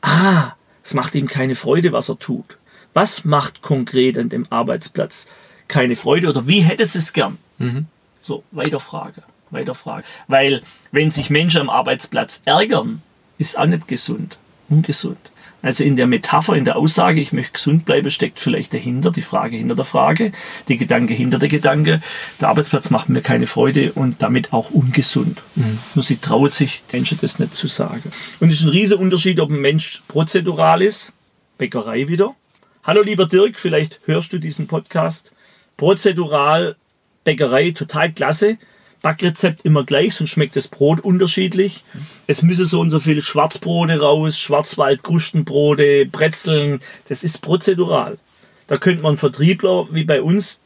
Ah, 0.00 0.52
es 0.84 0.94
macht 0.94 1.16
ihm 1.16 1.26
keine 1.26 1.56
Freude, 1.56 1.90
was 1.90 2.08
er 2.08 2.18
tut. 2.20 2.56
Was 2.94 3.24
macht 3.24 3.62
konkret 3.62 4.16
an 4.16 4.28
dem 4.28 4.46
Arbeitsplatz 4.48 5.26
keine 5.70 5.96
Freude 5.96 6.28
oder 6.28 6.46
wie 6.46 6.60
hätte 6.60 6.84
sie 6.84 6.98
es 6.98 7.12
gern? 7.12 7.38
Mhm. 7.58 7.86
So, 8.22 8.44
Weiterfrage, 8.50 9.22
Weiterfrage. 9.50 10.04
Weil, 10.28 10.62
wenn 10.92 11.10
sich 11.10 11.30
Menschen 11.30 11.62
am 11.62 11.70
Arbeitsplatz 11.70 12.42
ärgern, 12.44 13.02
ist 13.38 13.58
auch 13.58 13.66
nicht 13.66 13.88
gesund, 13.88 14.36
ungesund. 14.68 15.18
Also 15.62 15.84
in 15.84 15.96
der 15.96 16.06
Metapher, 16.06 16.54
in 16.54 16.64
der 16.64 16.76
Aussage, 16.76 17.20
ich 17.20 17.32
möchte 17.32 17.52
gesund 17.52 17.84
bleiben, 17.84 18.10
steckt 18.10 18.40
vielleicht 18.40 18.72
dahinter, 18.72 19.10
die 19.10 19.20
Frage 19.20 19.56
hinter 19.58 19.74
der 19.74 19.84
Frage, 19.84 20.32
die 20.68 20.78
Gedanke 20.78 21.12
hinter 21.12 21.38
der 21.38 21.50
Gedanke. 21.50 22.00
Der 22.40 22.48
Arbeitsplatz 22.48 22.88
macht 22.88 23.10
mir 23.10 23.20
keine 23.20 23.46
Freude 23.46 23.92
und 23.92 24.22
damit 24.22 24.54
auch 24.54 24.70
ungesund. 24.70 25.42
Mhm. 25.56 25.78
Nur 25.94 26.02
sie 26.02 26.16
traut 26.16 26.54
sich, 26.54 26.82
Menschen 26.92 27.18
das 27.20 27.38
nicht 27.38 27.54
zu 27.54 27.66
sagen. 27.66 28.10
Und 28.40 28.48
es 28.48 28.56
ist 28.56 28.62
ein 28.62 28.70
riesiger 28.70 29.00
Unterschied, 29.00 29.38
ob 29.38 29.50
ein 29.50 29.60
Mensch 29.60 30.02
prozedural 30.08 30.80
ist, 30.80 31.12
Bäckerei 31.58 32.08
wieder. 32.08 32.34
Hallo 32.82 33.02
lieber 33.02 33.26
Dirk, 33.26 33.58
vielleicht 33.58 34.00
hörst 34.06 34.32
du 34.32 34.38
diesen 34.38 34.66
Podcast 34.66 35.32
prozedural 35.80 36.76
Bäckerei 37.24 37.70
total 37.70 38.12
klasse. 38.12 38.58
Backrezept 39.00 39.64
immer 39.64 39.84
gleich, 39.84 40.14
sonst 40.14 40.28
schmeckt 40.28 40.54
das 40.56 40.68
Brot 40.68 41.00
unterschiedlich. 41.00 41.84
Es 42.26 42.42
müsse 42.42 42.66
so 42.66 42.80
und 42.80 42.90
so 42.90 43.00
viel 43.00 43.22
Schwarzbrote 43.22 43.98
raus, 43.98 44.38
Schwarzwald-Krustenbrote, 44.38 46.04
Brezeln. 46.04 46.80
Das 47.08 47.24
ist 47.24 47.40
prozedural. 47.40 48.18
Da 48.66 48.76
könnte 48.76 49.02
man 49.02 49.16
Vertriebler, 49.16 49.88
wie 49.90 50.04
bei 50.04 50.20
uns, 50.20 50.60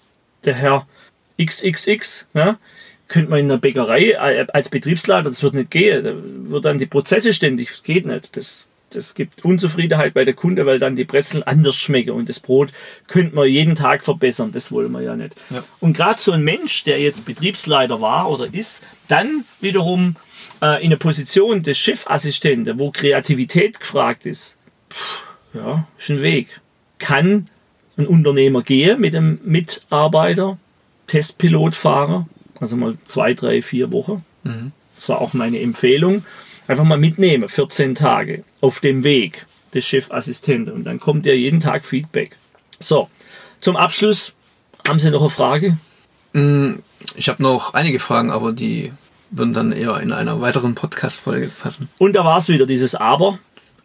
der 0.44 0.54
Herr 0.54 0.88
XXX, 1.40 2.26
ja, 2.34 2.58
könnte 3.06 3.30
man 3.30 3.38
in 3.38 3.48
der 3.48 3.58
Bäckerei 3.58 4.10
äh, 4.10 4.46
als 4.52 4.68
Betriebsleiter, 4.68 5.30
das 5.30 5.44
wird 5.44 5.54
nicht 5.54 5.70
gehen. 5.70 6.02
Da 6.02 6.50
wird 6.50 6.64
dann 6.64 6.78
die 6.78 6.86
Prozesse 6.86 7.32
ständig, 7.32 7.68
das 7.68 7.84
geht 7.84 8.04
nicht. 8.04 8.36
Das 8.36 8.66
es 8.96 9.14
gibt 9.14 9.44
Unzufriedenheit 9.44 10.14
bei 10.14 10.24
der 10.24 10.34
Kunde, 10.34 10.66
weil 10.66 10.78
dann 10.78 10.96
die 10.96 11.04
Brezeln 11.04 11.42
anders 11.42 11.74
schmecken 11.74 12.10
und 12.10 12.28
das 12.28 12.40
Brot 12.40 12.72
könnte 13.06 13.34
man 13.34 13.48
jeden 13.48 13.74
Tag 13.74 14.04
verbessern. 14.04 14.52
Das 14.52 14.72
wollen 14.72 14.92
wir 14.92 15.02
ja 15.02 15.16
nicht. 15.16 15.34
Ja. 15.50 15.62
Und 15.80 15.96
gerade 15.96 16.20
so 16.20 16.32
ein 16.32 16.42
Mensch, 16.42 16.84
der 16.84 17.00
jetzt 17.00 17.24
Betriebsleiter 17.24 18.00
war 18.00 18.30
oder 18.30 18.52
ist, 18.52 18.82
dann 19.08 19.44
wiederum 19.60 20.16
äh, 20.62 20.82
in 20.82 20.90
der 20.90 20.96
Position 20.96 21.62
des 21.62 21.78
Chefassistenten, 21.78 22.78
wo 22.78 22.90
Kreativität 22.90 23.80
gefragt 23.80 24.26
ist, 24.26 24.56
pff, 24.90 25.22
ja, 25.54 25.86
ist 25.98 26.10
ein 26.10 26.22
Weg. 26.22 26.60
Kann 26.98 27.48
ein 27.96 28.06
Unternehmer 28.06 28.62
gehen 28.62 29.00
mit 29.00 29.14
einem 29.14 29.38
Mitarbeiter, 29.44 30.58
Testpilotfahrer, 31.06 32.26
also 32.60 32.76
mal 32.76 32.96
zwei, 33.04 33.34
drei, 33.34 33.62
vier 33.62 33.92
Wochen 33.92 34.24
Mhm. 34.44 34.72
Das 34.94 35.08
war 35.08 35.20
auch 35.20 35.34
meine 35.34 35.60
Empfehlung. 35.60 36.24
Einfach 36.66 36.84
mal 36.84 36.98
mitnehmen, 36.98 37.48
14 37.48 37.94
Tage 37.94 38.44
auf 38.60 38.80
dem 38.80 39.04
Weg 39.04 39.46
des 39.74 39.84
Chefassistenten. 39.84 40.72
Und 40.72 40.84
dann 40.84 41.00
kommt 41.00 41.26
ja 41.26 41.34
jeden 41.34 41.60
Tag 41.60 41.84
Feedback. 41.84 42.36
So, 42.80 43.08
zum 43.60 43.76
Abschluss, 43.76 44.32
haben 44.86 44.98
Sie 44.98 45.10
noch 45.10 45.20
eine 45.20 45.30
Frage? 45.30 45.76
Mm, 46.32 46.76
ich 47.16 47.28
habe 47.28 47.42
noch 47.42 47.74
einige 47.74 47.98
Fragen, 47.98 48.30
aber 48.30 48.52
die 48.52 48.92
würden 49.30 49.54
dann 49.54 49.72
eher 49.72 50.00
in 50.00 50.12
einer 50.12 50.40
weiteren 50.40 50.74
Podcast-Folge 50.74 51.48
passen. 51.48 51.88
Und 51.98 52.14
da 52.14 52.24
war 52.24 52.38
es 52.38 52.48
wieder, 52.48 52.66
dieses 52.66 52.94
Aber. 52.94 53.38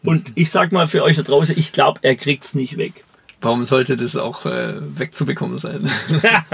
Und 0.04 0.32
ich 0.36 0.52
sag 0.52 0.72
mal 0.72 0.88
für 0.88 1.04
euch 1.04 1.18
da 1.18 1.24
draußen, 1.24 1.58
ich 1.58 1.74
glaube, 1.74 2.00
er 2.04 2.16
kriegt 2.16 2.46
es 2.46 2.56
nicht 2.56 2.78
weg. 2.78 3.04
Warum 3.42 3.64
sollte 3.64 3.96
das 3.96 4.18
auch 4.18 4.46
äh, 4.46 4.76
wegzubekommen 4.80 5.58
sein? 5.58 5.90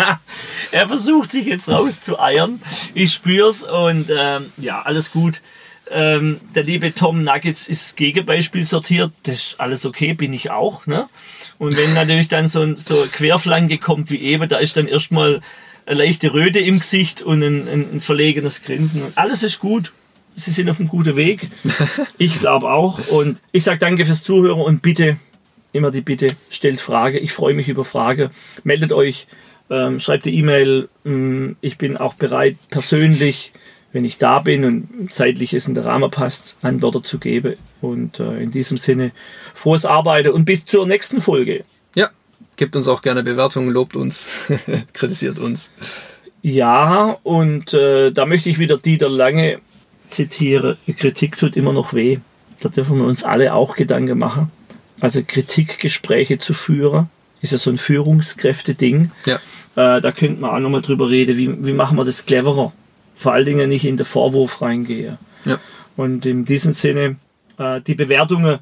er 0.71 0.87
versucht 0.87 1.31
sich 1.31 1.47
jetzt 1.47 1.67
rauszueiern. 1.67 2.61
Ich 2.93 3.13
spür's 3.13 3.63
und 3.63 4.09
ähm, 4.15 4.51
ja, 4.57 4.81
alles 4.83 5.11
gut. 5.11 5.41
Ähm, 5.91 6.39
der 6.55 6.63
liebe 6.63 6.93
Tom 6.93 7.21
Nuggets 7.21 7.67
ist 7.67 7.95
Gegenbeispiel 7.95 8.65
sortiert. 8.65 9.11
Das 9.23 9.35
ist 9.35 9.59
alles 9.59 9.85
okay, 9.85 10.13
bin 10.13 10.33
ich 10.33 10.49
auch. 10.49 10.85
Ne? 10.87 11.07
Und 11.57 11.77
wenn 11.77 11.93
natürlich 11.93 12.27
dann 12.27 12.47
so 12.47 12.61
ein 12.61 12.75
so 12.75 13.05
Querflanke 13.11 13.77
kommt 13.77 14.09
wie 14.09 14.21
eben, 14.21 14.47
da 14.49 14.57
ist 14.57 14.77
dann 14.77 14.87
erstmal 14.87 15.41
eine 15.85 15.99
leichte 15.99 16.33
Röte 16.33 16.59
im 16.59 16.79
Gesicht 16.79 17.21
und 17.21 17.43
ein, 17.43 17.67
ein, 17.67 17.85
ein 17.93 18.01
verlegenes 18.01 18.63
Grinsen. 18.63 19.03
Und 19.03 19.17
alles 19.17 19.43
ist 19.43 19.59
gut. 19.59 19.93
Sie 20.35 20.51
sind 20.51 20.69
auf 20.69 20.79
einem 20.79 20.89
guten 20.89 21.15
Weg. 21.15 21.47
Ich 22.17 22.39
glaube 22.39 22.69
auch. 22.69 23.07
Und 23.09 23.41
ich 23.51 23.63
sage 23.63 23.79
danke 23.79 24.05
fürs 24.05 24.23
Zuhören 24.23 24.61
und 24.61 24.81
bitte, 24.81 25.17
immer 25.71 25.91
die 25.91 26.01
Bitte, 26.01 26.27
stellt 26.49 26.81
Frage. 26.81 27.19
Ich 27.19 27.31
freue 27.31 27.53
mich 27.53 27.69
über 27.69 27.85
Frage. 27.85 28.31
Meldet 28.63 28.91
euch, 28.91 29.27
ähm, 29.69 29.99
schreibt 29.99 30.25
die 30.25 30.35
E-Mail. 30.35 30.89
Ähm, 31.05 31.57
ich 31.61 31.77
bin 31.77 31.97
auch 31.97 32.15
bereit, 32.15 32.57
persönlich, 32.69 33.53
wenn 33.95 34.03
ich 34.03 34.17
da 34.17 34.39
bin 34.39 34.65
und 34.65 35.13
zeitlich 35.13 35.53
es 35.53 35.69
in 35.69 35.73
der 35.73 35.85
Rahmen 35.85 36.11
passt, 36.11 36.57
Antworten 36.61 37.05
zu 37.05 37.17
geben. 37.17 37.55
Und 37.79 38.19
äh, 38.19 38.43
in 38.43 38.51
diesem 38.51 38.75
Sinne, 38.75 39.13
frohes 39.53 39.85
Arbeiten 39.85 40.31
und 40.31 40.43
bis 40.43 40.65
zur 40.65 40.85
nächsten 40.85 41.21
Folge. 41.21 41.63
Ja, 41.95 42.09
gebt 42.57 42.75
uns 42.75 42.89
auch 42.89 43.01
gerne 43.01 43.23
Bewertungen, 43.23 43.69
lobt 43.69 43.95
uns, 43.95 44.29
kritisiert 44.93 45.39
uns. 45.39 45.69
Ja, 46.41 47.17
und 47.23 47.73
äh, 47.73 48.11
da 48.11 48.25
möchte 48.25 48.49
ich 48.49 48.59
wieder 48.59 48.77
Dieter 48.77 49.07
Lange 49.07 49.61
zitiere, 50.09 50.75
Kritik 50.97 51.37
tut 51.37 51.55
immer 51.55 51.71
noch 51.71 51.93
weh. 51.93 52.17
Da 52.59 52.67
dürfen 52.67 52.97
wir 52.97 53.05
uns 53.05 53.23
alle 53.23 53.53
auch 53.53 53.77
Gedanken 53.77 54.19
machen. 54.19 54.51
Also 54.99 55.21
Kritikgespräche 55.25 56.37
zu 56.37 56.53
führen, 56.53 57.09
ist 57.39 57.53
ja 57.53 57.57
so 57.57 57.69
ein 57.69 57.77
Führungskräfte-Ding. 57.77 59.11
Ja. 59.25 59.35
Äh, 59.77 60.01
da 60.01 60.11
könnte 60.11 60.41
man 60.41 60.51
auch 60.51 60.59
nochmal 60.59 60.81
drüber 60.81 61.09
reden, 61.09 61.37
wie, 61.37 61.65
wie 61.65 61.73
machen 61.73 61.97
wir 61.97 62.03
das 62.03 62.25
cleverer. 62.25 62.73
Vor 63.15 63.33
allen 63.33 63.45
Dingen 63.45 63.69
nicht 63.69 63.85
in 63.85 63.97
den 63.97 64.05
Vorwurf 64.05 64.61
reingehe. 64.61 65.17
Ja. 65.45 65.59
Und 65.95 66.25
in 66.25 66.45
diesem 66.45 66.73
Sinne, 66.73 67.15
äh, 67.57 67.81
die 67.81 67.95
Bewertungen, 67.95 68.59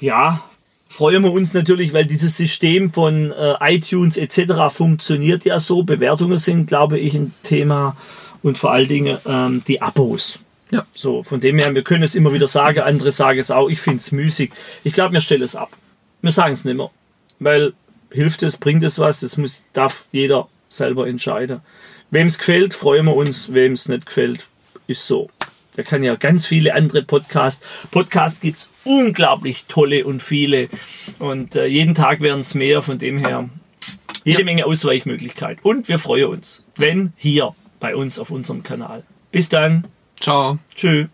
ja, 0.00 0.42
freuen 0.88 1.22
wir 1.22 1.32
uns 1.32 1.54
natürlich, 1.54 1.92
weil 1.92 2.04
dieses 2.04 2.36
System 2.36 2.92
von 2.92 3.32
äh, 3.32 3.54
iTunes 3.60 4.16
etc. 4.16 4.74
funktioniert 4.74 5.44
ja 5.44 5.58
so. 5.58 5.84
Bewertungen 5.84 6.38
sind, 6.38 6.66
glaube 6.66 6.98
ich, 6.98 7.14
ein 7.14 7.32
Thema 7.42 7.96
und 8.42 8.58
vor 8.58 8.72
allen 8.72 8.88
Dingen 8.88 9.18
ähm, 9.26 9.62
die 9.66 9.80
Abos. 9.80 10.38
Ja. 10.70 10.86
So, 10.94 11.22
von 11.22 11.40
dem 11.40 11.58
her, 11.58 11.74
wir 11.74 11.82
können 11.82 12.02
es 12.02 12.14
immer 12.14 12.32
wieder 12.32 12.48
sagen, 12.48 12.80
andere 12.80 13.12
sagen 13.12 13.38
es 13.38 13.50
auch, 13.50 13.68
ich 13.68 13.80
finde 13.80 13.98
es 13.98 14.10
müßig. 14.10 14.52
Ich 14.84 14.92
glaube, 14.92 15.12
wir 15.12 15.20
stellen 15.20 15.42
es 15.42 15.54
ab. 15.54 15.70
Wir 16.22 16.32
sagen 16.32 16.52
es 16.52 16.64
nicht 16.64 16.76
mehr. 16.76 16.90
Weil 17.38 17.74
hilft 18.10 18.42
es, 18.42 18.56
bringt 18.56 18.82
es 18.82 18.98
was, 18.98 19.20
das 19.20 19.36
muss, 19.36 19.62
darf 19.72 20.06
jeder 20.12 20.48
selber 20.68 21.06
entscheiden. 21.06 21.60
Wem 22.12 22.26
es 22.26 22.36
gefällt, 22.36 22.74
freuen 22.74 23.06
wir 23.06 23.16
uns. 23.16 23.54
Wem 23.54 23.72
es 23.72 23.88
nicht 23.88 24.04
gefällt, 24.04 24.46
ist 24.86 25.06
so. 25.06 25.30
Da 25.76 25.82
kann 25.82 26.04
ja 26.04 26.14
ganz 26.14 26.44
viele 26.44 26.74
andere 26.74 27.02
Podcasts. 27.02 27.64
Podcasts 27.90 28.40
gibt 28.40 28.58
es 28.58 28.68
unglaublich 28.84 29.64
tolle 29.66 30.04
und 30.04 30.22
viele. 30.22 30.68
Und 31.18 31.56
äh, 31.56 31.64
jeden 31.64 31.94
Tag 31.94 32.20
werden 32.20 32.40
es 32.40 32.54
mehr. 32.54 32.82
Von 32.82 32.98
dem 32.98 33.16
her 33.16 33.48
jede 34.24 34.40
ja. 34.40 34.44
Menge 34.44 34.66
Ausweichmöglichkeit. 34.66 35.58
Und 35.62 35.88
wir 35.88 35.98
freuen 35.98 36.26
uns, 36.26 36.62
wenn 36.76 37.14
hier 37.16 37.54
bei 37.80 37.96
uns 37.96 38.18
auf 38.18 38.30
unserem 38.30 38.62
Kanal. 38.62 39.04
Bis 39.30 39.48
dann. 39.48 39.86
Ciao. 40.20 40.58
Tschüss. 40.74 41.08